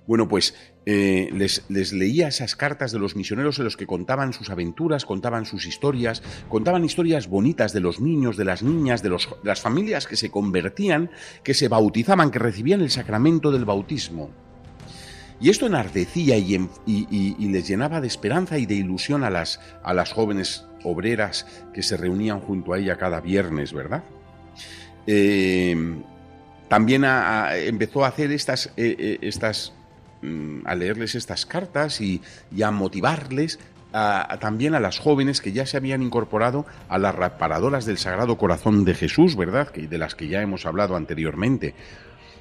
Bueno, 0.06 0.28
pues 0.28 0.54
eh, 0.88 1.30
les, 1.32 1.92
leía 1.92 2.28
esas 2.28 2.54
cartas 2.54 2.92
de 2.92 3.00
los 3.00 3.16
misioneros 3.16 3.58
en 3.58 3.64
los 3.64 3.76
que 3.76 3.88
contaban 3.88 4.32
sus 4.32 4.50
aventuras, 4.50 5.04
contaban 5.04 5.44
sus 5.44 5.66
historias, 5.66 6.22
contaban 6.48 6.84
historias 6.84 7.26
bonitas 7.26 7.72
de 7.72 7.80
los 7.80 8.00
niños, 8.00 8.36
de 8.36 8.44
las 8.44 8.62
niñas, 8.62 9.02
de, 9.02 9.10
las 9.42 9.60
familias 9.60 10.06
que 10.06 10.14
se 10.14 10.30
convertían, 10.30 11.10
que 11.42 11.54
se 11.54 11.66
bautizaban, 11.66 12.30
que 12.30 12.38
recibían 12.38 12.82
el 12.82 12.90
sacramento 12.90 13.50
del 13.50 13.64
bautismo. 13.64 14.30
Y 15.40 15.50
esto 15.50 15.66
enardecía 15.66 16.38
y, 16.38 16.68
les 17.40 17.66
llenaba 17.66 18.00
de 18.00 18.06
esperanza 18.06 18.56
y 18.56 18.64
de 18.64 18.76
ilusión 18.76 19.24
a 19.24 19.30
las, 19.30 19.60
a 19.82 19.92
las 19.92 20.12
jóvenes 20.12 20.66
obreras 20.84 21.46
que 21.74 21.82
se 21.82 21.96
reunían 21.96 22.38
junto 22.38 22.72
a 22.72 22.78
ella 22.78 22.96
cada 22.96 23.20
viernes, 23.20 23.72
¿verdad? 23.72 24.04
Eh, 25.08 25.96
también 26.68 27.04
empezó 27.04 28.04
a 28.04 28.08
hacer 28.08 28.30
estas, 28.30 28.72
eh, 28.76 29.18
estas 29.20 29.72
a 30.64 30.74
leerles 30.74 31.14
estas 31.14 31.46
cartas 31.46 32.00
y, 32.00 32.22
a 32.62 32.70
motivarles 32.70 33.58
también 34.40 34.74
a 34.74 34.80
las 34.80 34.98
jóvenes 34.98 35.40
que 35.40 35.52
ya 35.52 35.64
se 35.64 35.78
habían 35.78 36.02
incorporado 36.02 36.66
a 36.88 36.98
las 36.98 37.14
reparadoras 37.14 37.86
del 37.86 37.96
Sagrado 37.96 38.36
Corazón 38.36 38.84
de 38.84 38.94
Jesús, 38.94 39.36
¿verdad? 39.36 39.68
Que, 39.68 39.86
de 39.86 39.96
las 39.96 40.14
que 40.14 40.28
ya 40.28 40.42
hemos 40.42 40.66
hablado 40.66 40.96
anteriormente. 40.96 41.74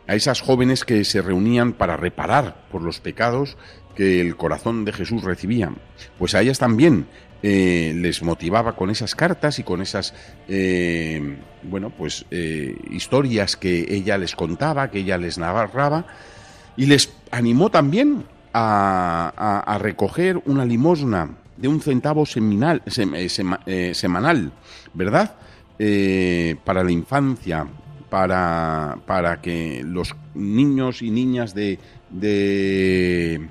A 0.08 0.16
esas 0.16 0.42
jóvenes 0.42 0.84
que 0.84 1.06
se 1.06 1.22
reunían 1.22 1.74
para 1.74 1.96
reparar 1.96 2.66
por 2.70 2.82
los 2.82 3.00
pecados 3.00 3.58
que 3.96 4.22
el 4.22 4.36
corazón 4.36 4.86
de 4.86 4.92
Jesús 4.94 5.24
recibía. 5.24 5.72
Pues 6.20 6.36
a 6.36 6.42
ellas 6.42 6.60
también 6.60 7.08
eh, 7.42 7.94
les 7.96 8.22
motivaba 8.24 8.76
con 8.76 8.90
esas 8.90 9.16
cartas 9.16 9.60
y 9.60 9.64
con 9.64 9.82
esas, 9.82 10.14
eh, 10.48 11.38
bueno, 11.64 11.92
pues 11.92 12.26
eh, 12.32 12.76
historias 12.90 13.56
que 13.56 13.86
ella 13.90 14.18
les 14.18 14.36
contaba, 14.36 14.90
que 14.90 15.00
ella 15.00 15.18
les 15.18 15.38
narraba, 15.38 16.08
y 16.78 16.86
les 16.86 17.14
animó 17.32 17.70
también 17.70 18.24
a, 18.54 19.78
recoger 19.82 20.42
una 20.46 20.66
limosna 20.66 21.30
de 21.58 21.68
un 21.68 21.82
centavo 21.82 22.26
seminal, 22.26 22.82
semanal, 22.88 24.52
¿verdad? 24.94 25.36
para 26.64 26.84
la 26.84 26.92
infancia, 26.92 27.68
para, 28.10 28.98
para 29.06 29.42
que 29.42 29.84
los 29.86 30.16
niños 30.36 31.02
y 31.02 31.12
niñas 31.12 31.54
de, 31.54 31.80
de, 32.10 33.50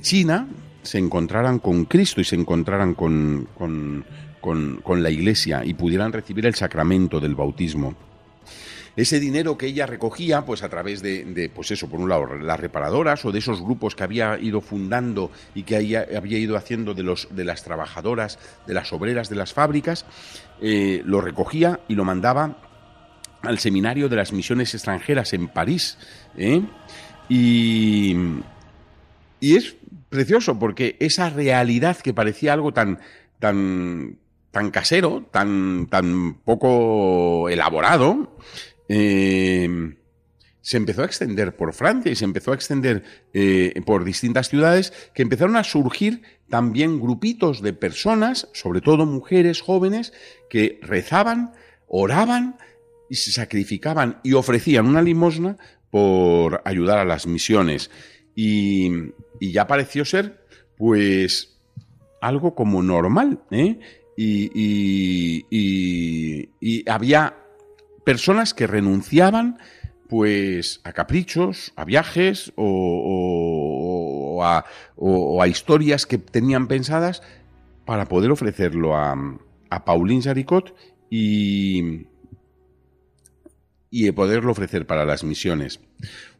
China 0.00 0.48
se 0.82 0.98
encontraran 0.98 1.58
con 1.58 1.84
Cristo 1.84 2.20
y 2.20 2.24
se 2.24 2.36
encontraran 2.36 2.94
con, 2.94 3.48
con, 4.40 5.02
la 5.02 5.10
Iglesia 5.10 5.64
y 5.64 5.74
pudieran 5.74 6.12
recibir 6.12 6.46
el 6.46 6.54
sacramento 6.54 7.20
del 7.20 7.34
bautismo. 7.34 7.94
Ese 8.96 9.18
dinero 9.18 9.58
que 9.58 9.66
ella 9.66 9.86
recogía, 9.86 10.44
pues 10.44 10.62
a 10.62 10.68
través 10.68 11.02
de, 11.02 11.50
pues 11.54 11.70
eso, 11.70 11.88
por 11.88 12.00
un 12.00 12.08
lado, 12.08 12.36
las 12.36 12.60
reparadoras 12.60 13.24
o 13.24 13.32
de 13.32 13.40
esos 13.40 13.60
grupos 13.60 13.96
que 13.96 14.04
había 14.04 14.38
ido 14.38 14.60
fundando 14.60 15.30
y 15.54 15.64
que 15.64 15.76
había 15.76 16.38
ido 16.38 16.56
haciendo 16.56 16.94
de, 16.94 17.02
los, 17.02 17.28
de 17.30 17.44
las 17.44 17.64
trabajadoras, 17.64 18.38
de 18.66 18.74
las 18.74 18.92
obreras 18.92 19.28
de 19.28 19.36
las 19.36 19.52
fábricas, 19.52 20.06
eh, 20.60 21.02
lo 21.04 21.20
recogía 21.20 21.80
y 21.88 21.94
lo 21.94 22.04
mandaba 22.04 22.56
al 23.42 23.58
seminario 23.58 24.08
de 24.08 24.16
las 24.16 24.32
misiones 24.32 24.74
extranjeras 24.74 25.32
en 25.32 25.48
París. 25.48 25.98
¿eh? 26.36 26.62
Y, 27.28 28.16
y 29.40 29.56
es 29.56 29.76
precioso 30.08 30.58
porque 30.58 30.96
esa 31.00 31.30
realidad 31.30 31.96
que 31.98 32.14
parecía 32.14 32.52
algo 32.52 32.72
tan, 32.72 33.00
tan, 33.40 34.18
tan 34.50 34.70
casero, 34.70 35.26
tan, 35.30 35.88
tan 35.88 36.34
poco 36.44 37.48
elaborado, 37.48 38.36
eh, 38.88 39.96
se 40.64 40.78
empezó 40.78 41.02
a 41.02 41.04
extender 41.04 41.54
por 41.54 41.74
Francia 41.74 42.10
y 42.10 42.16
se 42.16 42.24
empezó 42.24 42.52
a 42.52 42.54
extender 42.54 43.04
eh, 43.34 43.78
por 43.84 44.02
distintas 44.02 44.48
ciudades 44.48 44.94
que 45.14 45.20
empezaron 45.20 45.56
a 45.56 45.62
surgir 45.62 46.22
también 46.48 47.00
grupitos 47.00 47.60
de 47.60 47.74
personas, 47.74 48.48
sobre 48.54 48.80
todo 48.80 49.04
mujeres 49.04 49.60
jóvenes, 49.60 50.14
que 50.48 50.78
rezaban, 50.80 51.52
oraban 51.86 52.56
y 53.10 53.16
se 53.16 53.30
sacrificaban 53.30 54.20
y 54.22 54.32
ofrecían 54.32 54.86
una 54.86 55.02
limosna 55.02 55.58
por 55.90 56.62
ayudar 56.64 56.98
a 56.98 57.04
las 57.04 57.26
misiones. 57.26 57.90
Y, 58.34 58.90
ya 59.38 59.66
pareció 59.66 60.06
ser, 60.06 60.46
pues, 60.78 61.58
algo 62.22 62.54
como 62.54 62.82
normal, 62.82 63.42
¿eh? 63.50 63.78
Y, 64.16 65.44
y, 65.50 66.90
había 66.90 67.43
personas 68.04 68.54
que 68.54 68.66
renunciaban, 68.66 69.58
pues, 70.08 70.80
a 70.84 70.92
caprichos, 70.92 71.72
a 71.76 71.84
viajes 71.84 72.52
o, 72.56 74.40
a, 74.42 74.64
o, 74.96 75.42
a, 75.42 75.48
historias 75.48 76.06
que 76.06 76.18
tenían 76.18 76.68
pensadas 76.68 77.22
para 77.84 78.06
poder 78.06 78.30
ofrecerlo 78.30 78.96
a, 78.96 79.14
a 79.70 79.84
Pauline 79.84 80.22
Jaricot 80.22 80.74
y, 81.10 82.06
y 83.96 84.10
poderlo 84.10 84.50
ofrecer 84.50 84.88
para 84.88 85.04
las 85.04 85.22
misiones. 85.22 85.78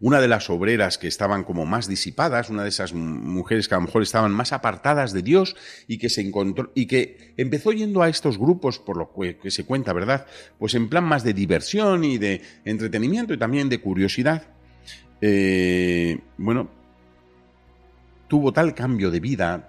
Una 0.01 0.21
de 0.21 0.27
las 0.27 0.51
obreras 0.51 0.99
que 0.99 1.07
estaban 1.07 1.45
como 1.45 1.67
más 1.67 1.87
disipadas, 1.87 2.51
una 2.51 2.65
de 2.65 2.69
esas 2.71 2.95
mujeres 2.95 3.69
que 3.69 3.77
a 3.77 3.79
lo 3.79 3.85
mejor 3.85 4.03
estaban 4.03 4.33
más 4.33 4.53
apartadas 4.53 5.13
de 5.13 5.23
Dios 5.23 5.55
y 5.87 5.99
que 5.99 6.09
se 6.09 6.21
encontró 6.21 6.73
y 6.75 6.87
que 6.87 7.33
empezó 7.37 7.71
yendo 7.71 8.03
a 8.03 8.09
estos 8.09 8.39
grupos 8.39 8.81
por 8.81 8.97
lo 8.97 9.13
que, 9.41 9.53
se 9.53 9.63
cuenta, 9.63 9.93
¿verdad? 9.93 10.27
Pues 10.59 10.75
en 10.75 10.89
plan 10.89 11.05
más 11.05 11.23
de 11.23 11.33
diversión 11.33 12.03
y 12.03 12.19
de 12.19 12.43
entretenimiento 12.65 13.33
y 13.33 13.39
también 13.39 13.69
de 13.69 13.79
curiosidad. 13.79 14.49
Eh, 15.21 16.19
bueno, 16.37 16.69
tuvo 18.27 18.53
tal 18.53 18.75
cambio 18.75 19.13
de 19.13 19.21
vida, 19.21 19.69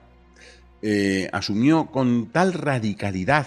eh, 0.82 1.30
asumió 1.32 1.92
con 1.92 2.32
tal 2.32 2.54
radicalidad 2.54 3.46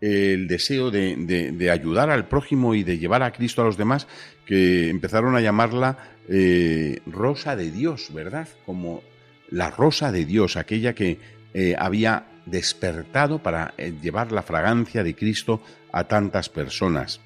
el 0.00 0.46
deseo 0.46 0.90
de, 0.90 1.68
ayudar 1.70 2.10
al 2.10 2.28
prójimo 2.28 2.74
y 2.74 2.82
de 2.82 2.98
llevar 2.98 3.22
a 3.22 3.32
Cristo 3.32 3.62
a 3.62 3.64
los 3.64 3.76
demás, 3.76 4.06
que 4.46 4.88
empezaron 4.88 5.36
a 5.36 5.40
llamarla 5.40 5.98
eh, 6.28 7.00
Rosa 7.06 7.56
de 7.56 7.70
Dios, 7.70 8.12
¿verdad? 8.12 8.48
Como 8.64 9.02
la 9.50 9.70
Rosa 9.70 10.12
de 10.12 10.24
Dios, 10.24 10.56
aquella 10.56 10.94
que 10.94 11.18
eh, 11.54 11.74
había 11.78 12.26
despertado 12.46 13.42
para 13.42 13.74
eh, 13.76 13.92
llevar 14.00 14.32
la 14.32 14.42
fragancia 14.42 15.02
de 15.02 15.14
Cristo 15.14 15.60
a 15.92 16.04
tantas 16.04 16.48
personas. 16.48 17.20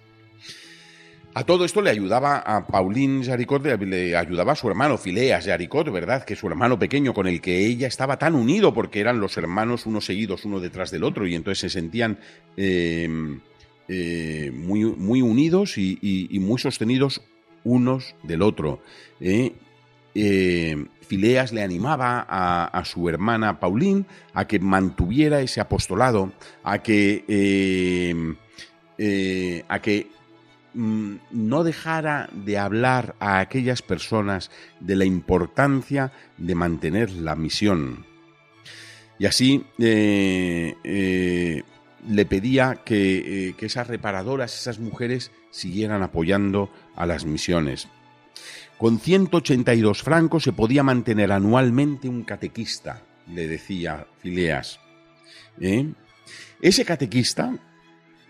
A 1.32 1.44
todo 1.44 1.64
esto 1.64 1.80
le 1.80 1.90
ayudaba 1.90 2.38
a 2.38 2.66
Pauline 2.66 3.24
Jaricot, 3.24 3.64
le 3.64 4.16
ayudaba 4.16 4.52
a 4.52 4.56
su 4.56 4.66
hermano 4.68 4.98
Fileas 4.98 5.46
Jaricot, 5.46 5.88
¿verdad? 5.92 6.24
Que 6.24 6.34
su 6.34 6.48
hermano 6.48 6.76
pequeño 6.76 7.14
con 7.14 7.28
el 7.28 7.40
que 7.40 7.66
ella 7.66 7.86
estaba 7.86 8.18
tan 8.18 8.34
unido 8.34 8.74
porque 8.74 8.98
eran 8.98 9.20
los 9.20 9.36
hermanos 9.36 9.86
unos 9.86 10.06
seguidos 10.06 10.44
uno 10.44 10.58
detrás 10.58 10.90
del 10.90 11.04
otro 11.04 11.28
y 11.28 11.36
entonces 11.36 11.60
se 11.60 11.70
sentían 11.78 12.18
em, 12.56 13.40
eh, 13.86 14.50
muy, 14.52 14.84
muy, 14.84 15.22
unidos 15.22 15.78
y, 15.78 16.28
muy 16.40 16.58
sostenidos 16.58 17.22
unos 17.62 18.16
del 18.24 18.42
otro. 18.42 18.82
¿eh? 19.20 19.52
Eh, 20.16 20.84
Fileas 21.02 21.52
le 21.52 21.62
animaba 21.62 22.26
a, 22.28 22.84
su 22.84 23.08
hermana 23.08 23.60
Pauline 23.60 24.04
a 24.34 24.48
que 24.48 24.58
mantuviera 24.58 25.40
ese 25.40 25.60
apostolado, 25.60 26.32
a 26.64 26.82
que, 26.82 27.24
em, 27.28 28.36
a 29.68 29.78
que 29.80 30.08
Mm, 30.72 31.16
no 31.32 31.64
dejara 31.64 32.30
de 32.32 32.56
hablar 32.56 33.16
a 33.18 33.40
aquellas 33.40 33.82
personas 33.82 34.50
de 34.78 34.94
la 34.94 35.04
importancia 35.04 36.12
de 36.36 36.54
mantener 36.54 37.10
la 37.10 37.34
misión. 37.34 38.06
Y 39.18 39.26
así 39.26 39.64
eh, 39.78 40.76
eh, 40.84 41.62
le 42.08 42.26
pedía 42.26 42.82
que, 42.84 43.48
eh, 43.48 43.54
que 43.56 43.66
esas 43.66 43.88
reparadoras, 43.88 44.58
esas 44.58 44.78
mujeres, 44.78 45.32
siguieran 45.50 46.02
apoyando 46.02 46.70
a 46.94 47.04
las 47.04 47.24
misiones. 47.24 47.88
Con 48.78 49.00
182 49.00 50.02
francos 50.02 50.44
se 50.44 50.52
podía 50.52 50.84
mantener 50.84 51.32
anualmente 51.32 52.08
un 52.08 52.22
catequista, 52.22 53.02
le 53.26 53.48
decía 53.48 54.06
Fileas. 54.20 54.80
Ese 56.62 56.84
catequista 56.86 57.58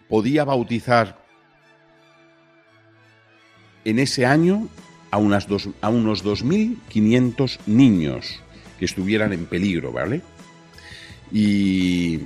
podía 0.09 0.43
bautizar 0.45 1.30
en 3.85 3.99
ese 3.99 4.27
año 4.27 4.69
a, 5.11 5.19
unas 5.19 5.49
dos, 5.49 5.69
a 5.81 5.89
unos 5.89 6.25
2.500 6.25 7.59
niños 7.67 8.41
que 8.79 8.85
estuvieran 8.85 9.33
en 9.33 9.47
peligro, 9.47 9.93
¿vale? 9.93 10.23
Y, 11.33 12.21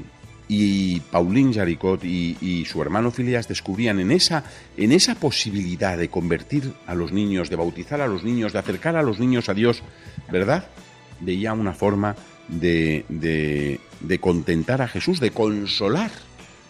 y 0.49 1.01
Pauline 1.01 1.53
Jaricot 1.55 2.05
y, 2.05 2.65
su 2.67 2.81
hermano 2.83 3.11
Filias 3.11 3.49
descubrían 3.49 4.01
en 4.01 4.11
esa, 4.11 4.45
en 4.77 4.93
esa 4.93 5.15
posibilidad 5.15 5.97
de 5.97 6.09
convertir 6.09 6.73
a 6.87 6.95
los 6.95 7.13
niños, 7.13 7.51
de 7.51 7.57
bautizar 7.57 8.01
a 8.01 8.07
los 8.07 8.25
niños, 8.25 8.53
de 8.53 8.59
acercar 8.59 8.97
a 8.97 9.03
los 9.03 9.19
niños 9.19 9.49
a 9.49 9.55
Dios, 9.55 9.83
¿verdad? 10.31 10.69
Veía 11.21 11.53
una 11.53 11.73
forma 11.73 12.17
de, 12.49 13.05
de, 13.09 13.81
de 14.01 14.19
contentar 14.19 14.83
a 14.83 14.89
Jesús, 14.89 15.21
de 15.21 15.31
consolar 15.31 16.11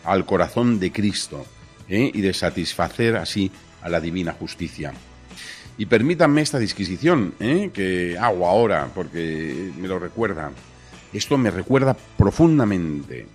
al 0.04 0.26
corazón 0.26 0.78
de 0.78 0.92
Cristo 0.92 1.44
¿eh? 1.88 2.10
y 2.12 2.20
de 2.20 2.34
satisfacer 2.34 3.16
así 3.16 3.50
a 3.84 3.88
la 3.88 4.00
divina 4.00 4.32
justicia. 4.32 4.92
Y 5.76 5.86
permítanme 5.86 6.40
esta 6.40 6.58
disquisición, 6.58 7.34
¿eh? 7.38 7.70
que 7.72 8.16
hago 8.18 8.48
ahora, 8.48 8.88
porque 8.94 9.70
me 9.78 9.86
lo 9.86 9.98
recuerda. 9.98 10.50
Esto 11.12 11.38
me 11.38 11.50
recuerda 11.50 11.96
profundamente 12.16 13.26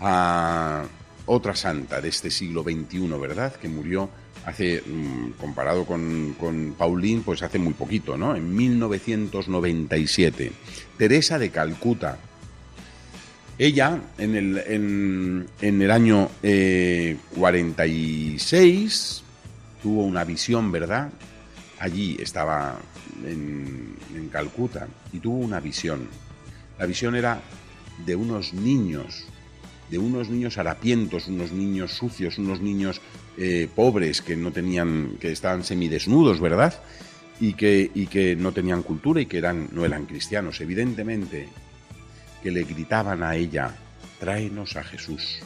a 0.00 0.84
otra 1.26 1.54
santa 1.54 2.00
de 2.00 2.08
este 2.08 2.30
siglo 2.30 2.62
XXI, 2.62 3.08
¿verdad? 3.20 3.54
Que 3.54 3.68
murió 3.68 4.08
hace, 4.46 4.82
mm, 4.84 5.32
comparado 5.38 5.84
con, 5.84 6.34
con 6.38 6.74
Paulín, 6.78 7.22
pues 7.22 7.42
hace 7.42 7.58
muy 7.58 7.74
poquito, 7.74 8.16
¿no? 8.16 8.34
En 8.34 8.54
1997. 8.54 10.52
Teresa 10.96 11.38
de 11.38 11.50
Calcuta. 11.50 12.18
Ella, 13.62 14.00
en 14.16 14.36
el, 14.36 14.56
en, 15.60 15.82
el 15.82 15.90
año 15.90 16.30
46, 16.40 19.22
tuvo 19.82 20.04
una 20.04 20.24
visión, 20.24 20.72
¿verdad? 20.72 21.10
Allí 21.78 22.16
estaba 22.22 22.78
en, 23.22 23.96
en 24.14 24.28
Calcuta 24.30 24.88
y 25.12 25.18
tuvo 25.18 25.36
una 25.36 25.60
visión. 25.60 26.08
La 26.78 26.86
visión 26.86 27.14
era 27.14 27.42
de 28.06 28.16
unos 28.16 28.54
niños, 28.54 29.26
de 29.90 29.98
unos 29.98 30.30
niños 30.30 30.56
harapientos, 30.56 31.28
unos 31.28 31.52
niños 31.52 31.92
sucios, 31.92 32.38
unos 32.38 32.62
niños 32.62 33.02
eh, 33.36 33.68
pobres 33.76 34.22
que 34.22 34.36
no 34.36 34.52
tenían, 34.52 35.18
que 35.20 35.32
estaban 35.32 35.64
semidesnudos, 35.64 36.40
¿verdad? 36.40 36.82
Y 37.40 37.52
que, 37.52 37.90
y 37.94 38.06
que 38.06 38.36
no 38.36 38.52
tenían 38.52 38.82
cultura 38.82 39.20
y 39.20 39.26
que 39.26 39.36
eran, 39.36 39.68
no 39.72 39.84
eran 39.84 40.06
cristianos, 40.06 40.62
evidentemente, 40.62 41.50
que 42.42 42.50
le 42.50 42.64
gritaban 42.64 43.22
a 43.22 43.36
ella, 43.36 43.74
tráenos 44.18 44.76
a 44.76 44.84
Jesús. 44.84 45.40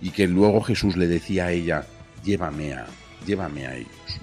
Y 0.00 0.10
que 0.10 0.26
luego 0.26 0.60
Jesús 0.62 0.96
le 0.96 1.06
decía 1.06 1.46
a 1.46 1.52
ella, 1.52 1.86
llévame 2.22 2.74
a, 2.74 2.86
llévame 3.26 3.66
a 3.66 3.76
ellos. 3.76 4.20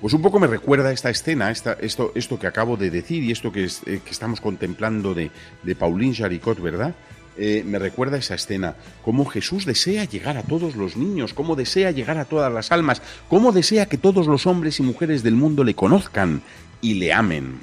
Pues 0.00 0.12
un 0.12 0.22
poco 0.22 0.38
me 0.38 0.46
recuerda 0.46 0.92
esta 0.92 1.10
escena, 1.10 1.50
esta, 1.50 1.72
esto, 1.74 2.12
esto 2.14 2.38
que 2.38 2.46
acabo 2.46 2.76
de 2.76 2.90
decir 2.90 3.22
y 3.22 3.32
esto 3.32 3.50
que, 3.50 3.64
eh, 3.64 4.00
estamos 4.10 4.40
contemplando 4.40 5.14
de, 5.14 5.30
de 5.62 5.74
Pauline 5.74 6.14
Jaricot, 6.14 6.60
¿verdad? 6.60 6.94
Eh, 7.38 7.62
me 7.66 7.78
recuerda 7.78 8.16
esa 8.16 8.34
escena, 8.34 8.76
cómo 9.04 9.26
Jesús 9.26 9.66
desea 9.66 10.04
llegar 10.04 10.38
a 10.38 10.42
todos 10.42 10.74
los 10.74 10.96
niños, 10.96 11.34
cómo 11.34 11.54
desea 11.54 11.90
llegar 11.90 12.16
a 12.16 12.24
todas 12.24 12.50
las 12.50 12.72
almas, 12.72 13.02
cómo 13.28 13.52
desea 13.52 13.86
que 13.86 13.98
todos 13.98 14.26
los 14.26 14.46
hombres 14.46 14.80
y 14.80 14.82
mujeres 14.82 15.22
del 15.22 15.34
mundo 15.34 15.62
le 15.62 15.74
conozcan 15.74 16.42
y 16.80 16.94
le 16.94 17.12
amen. 17.12 17.58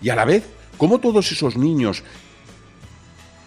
Y 0.00 0.08
a 0.08 0.16
la 0.16 0.24
vez, 0.24 0.44
cómo 0.76 0.98
todos 0.98 1.30
esos 1.30 1.56
niños, 1.56 2.02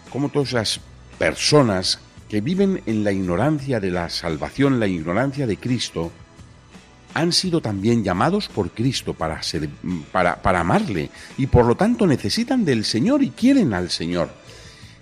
cómo 0.09 0.29
todas 0.29 0.49
esas 0.49 0.79
personas 1.17 1.99
que 2.29 2.41
viven 2.41 2.81
en 2.85 3.03
la 3.03 3.11
ignorancia 3.11 3.79
de 3.79 3.91
la 3.91 4.09
salvación, 4.09 4.79
la 4.79 4.87
ignorancia 4.87 5.47
de 5.47 5.57
Cristo, 5.57 6.11
han 7.13 7.31
sido 7.33 7.59
también 7.59 8.03
llamados 8.03 8.47
por 8.47 8.69
Cristo 8.71 9.13
para, 9.13 9.41
para, 10.11 10.41
para 10.41 10.59
amarle 10.59 11.09
y 11.37 11.47
por 11.47 11.65
lo 11.65 11.75
tanto 11.75 12.05
necesitan 12.05 12.63
del 12.63 12.85
Señor 12.85 13.23
y 13.23 13.31
quieren 13.31 13.73
al 13.73 13.89
Señor. 13.89 14.29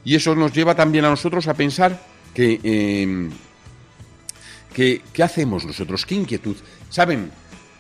Y 0.06 0.16
eso 0.16 0.36
nos 0.36 0.54
lleva 0.54 0.74
también 0.74 1.04
a 1.04 1.10
nosotros 1.10 1.48
a 1.48 1.54
pensar 1.54 2.02
em, 2.36 3.30
que, 4.74 5.02
¿qué 5.12 5.24
hacemos 5.24 5.66
nosotros? 5.66 6.06
¿Qué 6.06 6.16
inquietud? 6.16 6.56
¿Saben? 6.90 7.30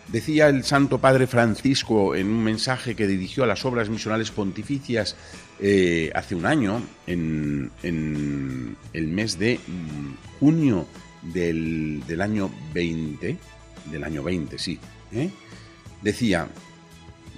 Decía 0.08 0.48
el 0.48 0.63
Santo 0.63 1.00
Padre 1.00 1.28
Francisco 1.28 2.15
en 2.15 2.28
un 2.28 2.41
mensaje 2.41 2.96
que 2.96 3.08
dirigió 3.08 3.43
a 3.43 3.48
las 3.48 3.65
obras 3.65 3.89
misionales 3.89 4.32
pontificias 4.32 5.17
eh, 5.60 6.12
hace 6.15 6.34
un 6.34 6.46
año, 6.46 6.82
en, 7.06 7.72
el 7.84 9.08
mes 9.08 9.38
de 9.38 9.60
mm, 9.60 10.39
junio 10.39 10.88
del, 11.22 12.22
año 12.22 12.50
20, 12.74 13.38
del 13.91 14.04
año 14.04 14.24
20, 14.24 14.58
sí, 14.58 14.80
¿eh? 15.12 15.30
decía, 16.02 16.48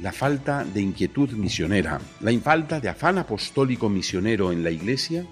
la 0.02 0.12
falta 0.12 0.64
de 0.64 0.82
inquietud 0.82 1.32
misionera, 1.32 2.00
la 2.22 2.40
falta 2.40 2.80
de 2.80 2.90
afán 2.90 3.18
apostólico 3.18 3.90
misionero 3.90 4.52
en 4.52 4.64
la 4.64 4.70
Iglesia, 4.70 5.26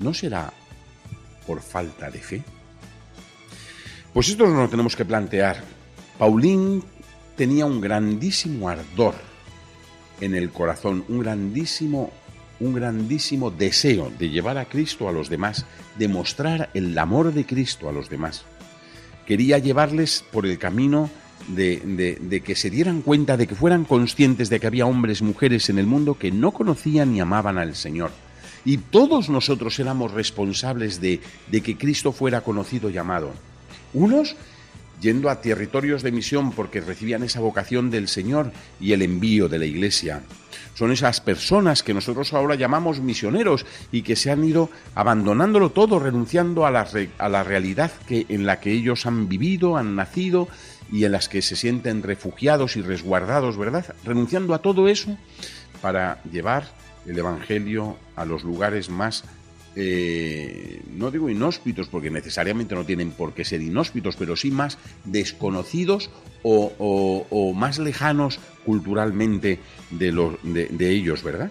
¿no 0.00 0.12
será 0.12 0.52
por 1.46 1.62
falta 1.62 2.10
de 2.10 2.18
fe? 2.18 2.42
Pues 4.12 4.28
esto 4.28 4.46
nos 4.46 4.56
lo 4.56 4.68
tenemos 4.68 4.94
que 4.94 5.04
plantear. 5.04 5.83
Paulín 6.18 6.82
tenía 7.36 7.66
un 7.66 7.80
grandísimo 7.80 8.68
ardor 8.68 9.14
en 10.20 10.34
el 10.34 10.50
corazón, 10.50 11.04
un 11.08 11.20
grandísimo, 11.20 12.12
un 12.60 12.74
grandísimo 12.74 13.50
deseo 13.50 14.12
de 14.16 14.30
llevar 14.30 14.58
a 14.58 14.66
Cristo 14.66 15.08
a 15.08 15.12
los 15.12 15.28
demás, 15.28 15.66
de 15.98 16.08
mostrar 16.08 16.70
el 16.74 16.96
amor 16.98 17.32
de 17.32 17.44
Cristo 17.44 17.88
a 17.88 17.92
los 17.92 18.08
demás. 18.08 18.44
Quería 19.26 19.58
llevarles 19.58 20.24
por 20.30 20.46
el 20.46 20.58
camino 20.58 21.10
de, 21.48 22.42
que 22.44 22.54
se 22.54 22.70
dieran 22.70 23.02
cuenta, 23.02 23.36
de 23.36 23.46
que 23.46 23.54
fueran 23.54 23.84
conscientes 23.84 24.48
de 24.48 24.60
que 24.60 24.66
había 24.66 24.86
hombres 24.86 25.20
y 25.20 25.24
mujeres 25.24 25.68
en 25.68 25.78
el 25.78 25.86
mundo 25.86 26.16
que 26.16 26.30
no 26.30 26.52
conocían 26.52 27.12
ni 27.12 27.20
amaban 27.20 27.58
al 27.58 27.74
Señor. 27.74 28.10
Y 28.64 28.78
todos 28.78 29.28
nosotros 29.28 29.78
éramos 29.78 30.12
responsables 30.12 31.00
de, 31.00 31.20
de 31.50 31.60
que 31.60 31.76
Cristo 31.76 32.12
fuera 32.12 32.42
conocido 32.42 32.88
y 32.88 32.96
amado. 32.96 33.32
Unos 33.92 34.36
yendo 35.00 35.30
a 35.30 35.40
territorios 35.40 36.02
de 36.02 36.12
misión 36.12 36.52
porque 36.52 36.80
recibían 36.80 37.22
esa 37.22 37.40
vocación 37.40 37.90
del 37.90 38.08
Señor 38.08 38.52
y 38.80 38.92
el 38.92 39.02
envío 39.02 39.48
de 39.48 39.58
la 39.58 39.66
Iglesia. 39.66 40.22
Son 40.74 40.90
esas 40.90 41.20
personas 41.20 41.82
que 41.82 41.94
nosotros 41.94 42.32
ahora 42.32 42.56
llamamos 42.56 43.00
misioneros 43.00 43.64
y 43.92 44.02
que 44.02 44.16
se 44.16 44.30
han 44.30 44.44
ido 44.44 44.70
abandonándolo 44.94 45.70
todo, 45.70 46.00
renunciando 46.00 46.66
a 46.66 46.70
la, 46.70 46.88
a 47.18 47.28
la 47.28 47.44
realidad 47.44 47.92
que, 48.08 48.26
en 48.28 48.44
la 48.44 48.58
que 48.58 48.72
ellos 48.72 49.06
han 49.06 49.28
vivido, 49.28 49.76
han 49.76 49.94
nacido 49.94 50.48
y 50.90 51.04
en 51.04 51.12
las 51.12 51.28
que 51.28 51.42
se 51.42 51.56
sienten 51.56 52.02
refugiados 52.02 52.76
y 52.76 52.82
resguardados, 52.82 53.56
¿verdad? 53.56 53.94
Renunciando 54.04 54.52
a 54.54 54.58
todo 54.58 54.88
eso 54.88 55.16
para 55.80 56.22
llevar 56.24 56.66
el 57.06 57.18
Evangelio 57.18 57.96
a 58.16 58.24
los 58.24 58.44
lugares 58.44 58.88
más, 58.88 59.24
eh, 59.76 60.82
no 60.92 61.10
digo 61.10 61.28
inhóspitos, 61.28 61.88
porque 61.88 62.10
necesariamente 62.10 62.74
no 62.74 62.84
tienen 62.84 63.10
por 63.10 63.34
qué 63.34 63.44
ser 63.44 63.60
inhóspitos, 63.60 64.16
pero 64.16 64.36
sí 64.36 64.50
más 64.50 64.78
desconocidos 65.04 66.10
o, 66.42 67.52
más 67.56 67.78
lejanos 67.78 68.38
culturalmente 68.64 69.58
de, 69.90 70.12
los, 70.12 70.36
de 70.42 70.90
ellos, 70.90 71.22
¿verdad? 71.22 71.50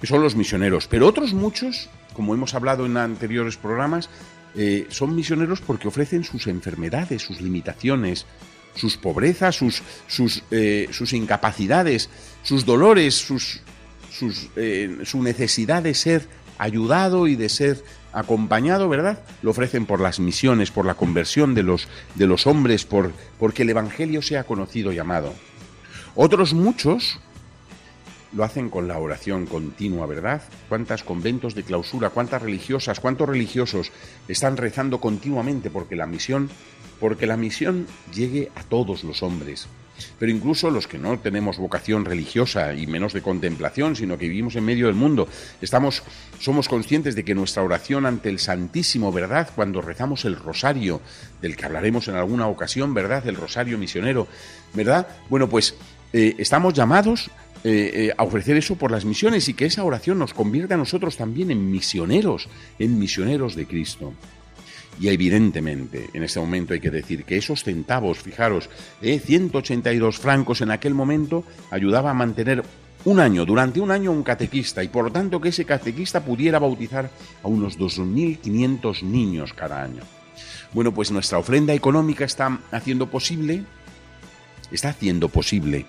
Que 0.00 0.06
son 0.06 0.22
los 0.22 0.36
misioneros. 0.36 0.88
Pero 0.88 1.06
otros 1.06 1.32
muchos, 1.32 1.88
como 2.12 2.34
hemos 2.34 2.54
hablado 2.54 2.84
en 2.84 2.96
anteriores 2.96 3.56
programas, 3.56 4.10
eh, 4.54 4.86
son 4.90 5.14
misioneros 5.14 5.60
porque 5.60 5.88
ofrecen 5.88 6.24
sus 6.24 6.46
enfermedades, 6.48 7.22
sus 7.22 7.40
limitaciones, 7.40 8.26
sus 8.74 8.96
pobrezas, 8.96 9.54
sus, 9.56 9.82
sus, 10.06 10.42
eh, 10.50 10.88
incapacidades, 11.12 12.10
sus 12.42 12.66
dolores, 12.66 13.14
sus, 13.14 13.60
sus, 14.10 14.50
su 15.04 15.22
necesidad 15.22 15.82
de 15.82 15.94
ser 15.94 16.28
ayudado 16.58 17.26
y 17.26 17.36
de 17.36 17.48
ser 17.48 17.84
acompañado, 18.12 18.88
¿verdad? 18.88 19.22
Lo 19.42 19.50
ofrecen 19.50 19.86
por 19.86 20.00
las 20.00 20.20
misiones, 20.20 20.70
por 20.70 20.86
la 20.86 20.94
conversión 20.94 21.54
de 21.54 21.62
los, 21.62 21.88
de 22.14 22.26
los 22.26 22.46
hombres, 22.46 22.84
por, 22.84 23.12
porque 23.38 23.62
el 23.62 23.70
Evangelio 23.70 24.22
sea 24.22 24.44
conocido 24.44 24.92
y 24.92 24.98
amado. 24.98 25.34
Otros 26.14 26.54
muchos 26.54 27.20
lo 28.32 28.44
hacen 28.44 28.70
con 28.70 28.88
la 28.88 28.98
oración 28.98 29.46
continua, 29.46 30.06
¿verdad? 30.06 30.42
¿Cuántas 30.68 31.02
conventos 31.02 31.54
de 31.54 31.62
clausura, 31.62 32.10
cuántas 32.10 32.42
religiosas, 32.42 33.00
cuántos 33.00 33.28
religiosos 33.28 33.92
están 34.28 34.56
rezando 34.56 35.00
continuamente 35.00 35.70
porque 35.70 35.96
la 35.96 36.06
misión, 36.06 36.50
porque 37.00 37.26
la 37.26 37.36
misión 37.36 37.86
llegue 38.14 38.50
a 38.54 38.62
todos 38.62 39.04
los 39.04 39.22
hombres? 39.22 39.68
Pero 40.18 40.32
incluso 40.32 40.70
los 40.70 40.86
que 40.86 40.98
no 40.98 41.18
tenemos 41.18 41.58
vocación 41.58 42.04
religiosa 42.04 42.74
y 42.74 42.86
menos 42.86 43.12
de 43.12 43.22
contemplación, 43.22 43.96
sino 43.96 44.18
que 44.18 44.28
vivimos 44.28 44.56
en 44.56 44.64
medio 44.64 44.86
del 44.86 44.94
mundo, 44.94 45.28
estamos 45.60 46.02
somos 46.38 46.68
conscientes 46.68 47.14
de 47.14 47.24
que 47.24 47.34
nuestra 47.34 47.62
oración 47.62 48.06
ante 48.06 48.28
el 48.28 48.38
Santísimo, 48.38 49.12
¿verdad? 49.12 49.50
Cuando 49.54 49.80
rezamos 49.80 50.24
el 50.24 50.36
rosario, 50.36 51.00
del 51.40 51.56
que 51.56 51.64
hablaremos 51.64 52.08
en 52.08 52.16
alguna 52.16 52.46
ocasión, 52.48 52.94
¿verdad? 52.94 53.26
El 53.26 53.36
rosario 53.36 53.78
misionero, 53.78 54.26
¿verdad? 54.74 55.06
Bueno, 55.28 55.48
pues 55.48 55.74
eh, 56.12 56.34
estamos 56.38 56.74
llamados 56.74 57.30
eh, 57.64 57.90
eh, 57.94 58.14
a 58.16 58.22
ofrecer 58.22 58.56
eso 58.56 58.76
por 58.76 58.90
las 58.90 59.04
misiones 59.04 59.48
y 59.48 59.54
que 59.54 59.66
esa 59.66 59.82
oración 59.82 60.18
nos 60.18 60.34
convierta 60.34 60.74
a 60.74 60.78
nosotros 60.78 61.16
también 61.16 61.50
en 61.50 61.70
misioneros, 61.70 62.48
en 62.78 62.98
misioneros 62.98 63.56
de 63.56 63.66
Cristo. 63.66 64.12
Y 64.98 65.08
evidentemente, 65.08 66.08
en 66.14 66.22
este 66.22 66.40
momento 66.40 66.72
hay 66.72 66.80
que 66.80 66.90
decir 66.90 67.24
que 67.24 67.36
esos 67.36 67.62
centavos, 67.62 68.18
fijaros, 68.18 68.70
eh, 69.02 69.18
182 69.18 70.18
francos 70.18 70.62
en 70.62 70.70
aquel 70.70 70.94
momento, 70.94 71.44
ayudaba 71.70 72.10
a 72.10 72.14
mantener 72.14 72.62
un 73.04 73.20
año, 73.20 73.44
durante 73.44 73.80
un 73.80 73.90
año, 73.90 74.10
un 74.10 74.22
catequista, 74.22 74.82
y 74.82 74.88
por 74.88 75.04
lo 75.04 75.12
tanto 75.12 75.40
que 75.40 75.50
ese 75.50 75.64
catequista 75.64 76.24
pudiera 76.24 76.58
bautizar 76.58 77.10
a 77.42 77.48
unos 77.48 77.78
2.500 77.78 79.02
niños 79.02 79.52
cada 79.52 79.82
año. 79.82 80.02
Bueno, 80.72 80.92
pues 80.92 81.10
nuestra 81.10 81.38
ofrenda 81.38 81.72
económica 81.72 82.24
está 82.24 82.58
haciendo 82.72 83.08
posible, 83.08 83.64
está 84.72 84.88
haciendo 84.88 85.28
posible 85.28 85.86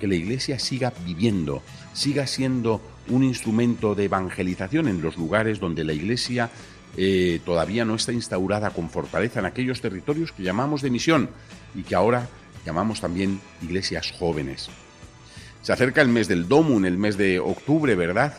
que 0.00 0.08
la 0.08 0.14
Iglesia 0.14 0.58
siga 0.58 0.92
viviendo, 1.04 1.62
siga 1.92 2.26
siendo 2.26 2.80
un 3.08 3.22
instrumento 3.22 3.94
de 3.94 4.04
evangelización 4.04 4.88
en 4.88 5.00
los 5.00 5.16
lugares 5.16 5.60
donde 5.60 5.84
la 5.84 5.92
Iglesia 5.92 6.50
eh, 6.96 7.40
todavía 7.44 7.84
no 7.84 7.94
está 7.94 8.12
instaurada 8.12 8.70
con 8.70 8.90
fortaleza 8.90 9.40
en 9.40 9.46
aquellos 9.46 9.80
territorios 9.80 10.32
que 10.32 10.42
llamamos 10.42 10.82
de 10.82 10.90
misión 10.90 11.30
y 11.74 11.82
que 11.82 11.94
ahora 11.94 12.28
llamamos 12.64 13.00
también 13.00 13.40
iglesias 13.62 14.12
jóvenes. 14.18 14.68
Se 15.62 15.72
acerca 15.72 16.00
el 16.00 16.08
mes 16.08 16.28
del 16.28 16.48
Domun, 16.48 16.86
el 16.86 16.96
mes 16.96 17.16
de 17.16 17.40
octubre, 17.40 17.94
¿verdad? 17.94 18.34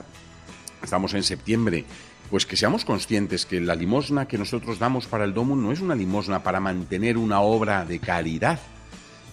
Estamos 0.82 1.14
en 1.14 1.24
septiembre. 1.24 1.86
Pues 2.30 2.46
que 2.46 2.58
seamos 2.58 2.84
conscientes 2.84 3.46
que 3.46 3.62
la 3.62 3.76
limosna 3.76 4.28
que 4.28 4.38
nosotros 4.38 4.80
damos 4.80 5.08
para 5.08 5.24
el 5.24 5.34
Domun 5.34 5.64
no 5.64 5.72
es 5.72 5.80
una 5.80 5.96
limosna 5.96 6.44
para 6.44 6.60
mantener 6.60 7.18
una 7.18 7.40
obra 7.42 7.86
de 7.86 8.00
caridad, 8.00 8.60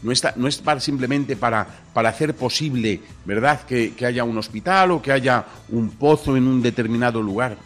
no, 0.05 0.13
está, 0.13 0.35
no 0.37 0.47
es 0.47 0.59
para, 0.59 0.81
simplemente 0.81 1.35
para, 1.35 1.67
para 1.93 2.11
hacer 2.11 2.37
posible, 2.37 3.01
¿verdad?, 3.25 3.63
que, 3.63 3.95
haya 4.05 4.23
un 4.23 4.37
hospital 4.37 4.93
o 4.93 5.03
que 5.03 5.11
haya 5.11 5.47
un 5.71 5.91
pozo 5.91 6.37
en 6.37 6.47
un 6.47 6.63
determinado 6.63 7.23
lugar. 7.23 7.57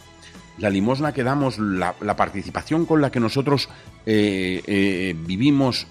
La 0.58 0.70
limosna 0.70 1.12
que 1.12 1.24
damos, 1.24 1.58
la, 1.58 1.94
participación 2.16 2.86
con 2.86 3.00
la 3.00 3.10
que 3.10 3.20
nosotros 3.20 3.68
eh, 4.06 4.62
eh, 4.66 5.16
vivimos 5.26 5.86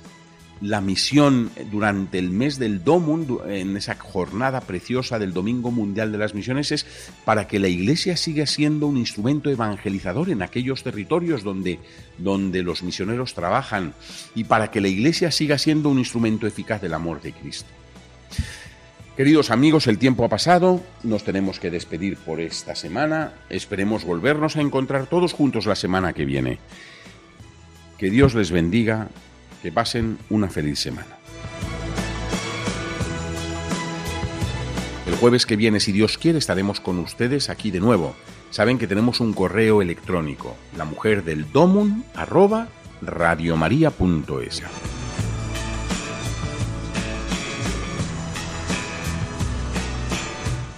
la 0.62 0.82
misión 0.82 1.52
durante 1.72 2.18
el 2.18 2.32
mes 2.32 2.58
del 2.58 2.84
Domum, 2.84 3.26
en 3.48 3.78
esa 3.78 3.96
jornada 3.96 4.62
preciosa 4.62 5.20
del 5.20 5.34
Domingo 5.34 5.72
Mundial 5.72 6.12
de 6.12 6.18
las 6.18 6.34
Misiones, 6.34 6.72
es 6.72 6.86
para 7.26 7.48
que 7.48 7.60
la 7.60 7.68
Iglesia 7.68 8.18
siga 8.18 8.46
siendo 8.48 8.88
un 8.88 8.98
instrumento 8.98 9.50
evangelizador 9.50 10.30
en 10.30 10.42
aquellos 10.42 10.84
territorios 10.84 11.44
donde, 11.44 11.80
donde 12.18 12.64
los 12.64 12.84
misioneros 12.84 13.34
trabajan 13.34 13.94
y 14.36 14.46
para 14.46 14.72
que 14.72 14.82
la 14.82 14.88
Iglesia 14.88 15.32
siga 15.32 15.58
siendo 15.58 15.90
un 15.90 16.00
instrumento 16.00 16.48
eficaz 16.48 16.82
del 16.82 16.94
amor 16.94 17.22
de 17.22 17.34
Cristo. 17.34 17.70
Queridos 19.18 19.50
amigos, 19.50 19.88
el 19.88 19.98
tiempo 19.98 20.24
ha 20.26 20.30
pasado, 20.30 20.80
nos 21.02 21.24
tenemos 21.24 21.60
que 21.60 21.72
despedir 21.72 22.18
por 22.18 22.40
esta 22.40 22.76
semana, 22.76 23.34
esperemos 23.50 24.06
volvernos 24.06 24.58
a 24.58 24.62
encontrar 24.62 25.08
todos 25.08 25.34
juntos 25.34 25.66
la 25.66 25.76
semana 25.76 26.14
que 26.14 26.24
viene. 26.24 26.60
Que 27.98 28.12
Dios 28.12 28.36
les 28.36 28.52
bendiga, 28.52 29.08
que 29.64 29.72
pasen 29.72 30.20
una 30.30 30.50
feliz 30.50 30.78
semana. 30.78 31.18
El 35.08 35.16
jueves 35.16 35.48
que 35.48 35.56
viene, 35.56 35.80
si 35.80 35.92
Dios 35.92 36.20
quiere, 36.20 36.38
estaremos 36.38 36.80
con 36.80 37.00
ustedes 37.00 37.50
aquí 37.50 37.72
de 37.72 37.80
nuevo. 37.80 38.16
Saben 38.52 38.78
que 38.78 38.86
tenemos 38.86 39.20
un 39.20 39.34
correo 39.34 39.82
electrónico, 39.82 40.56
la 40.78 40.86
mujer 40.86 41.24
del 41.24 41.52
domun, 41.52 42.06
arroba. 42.14 42.68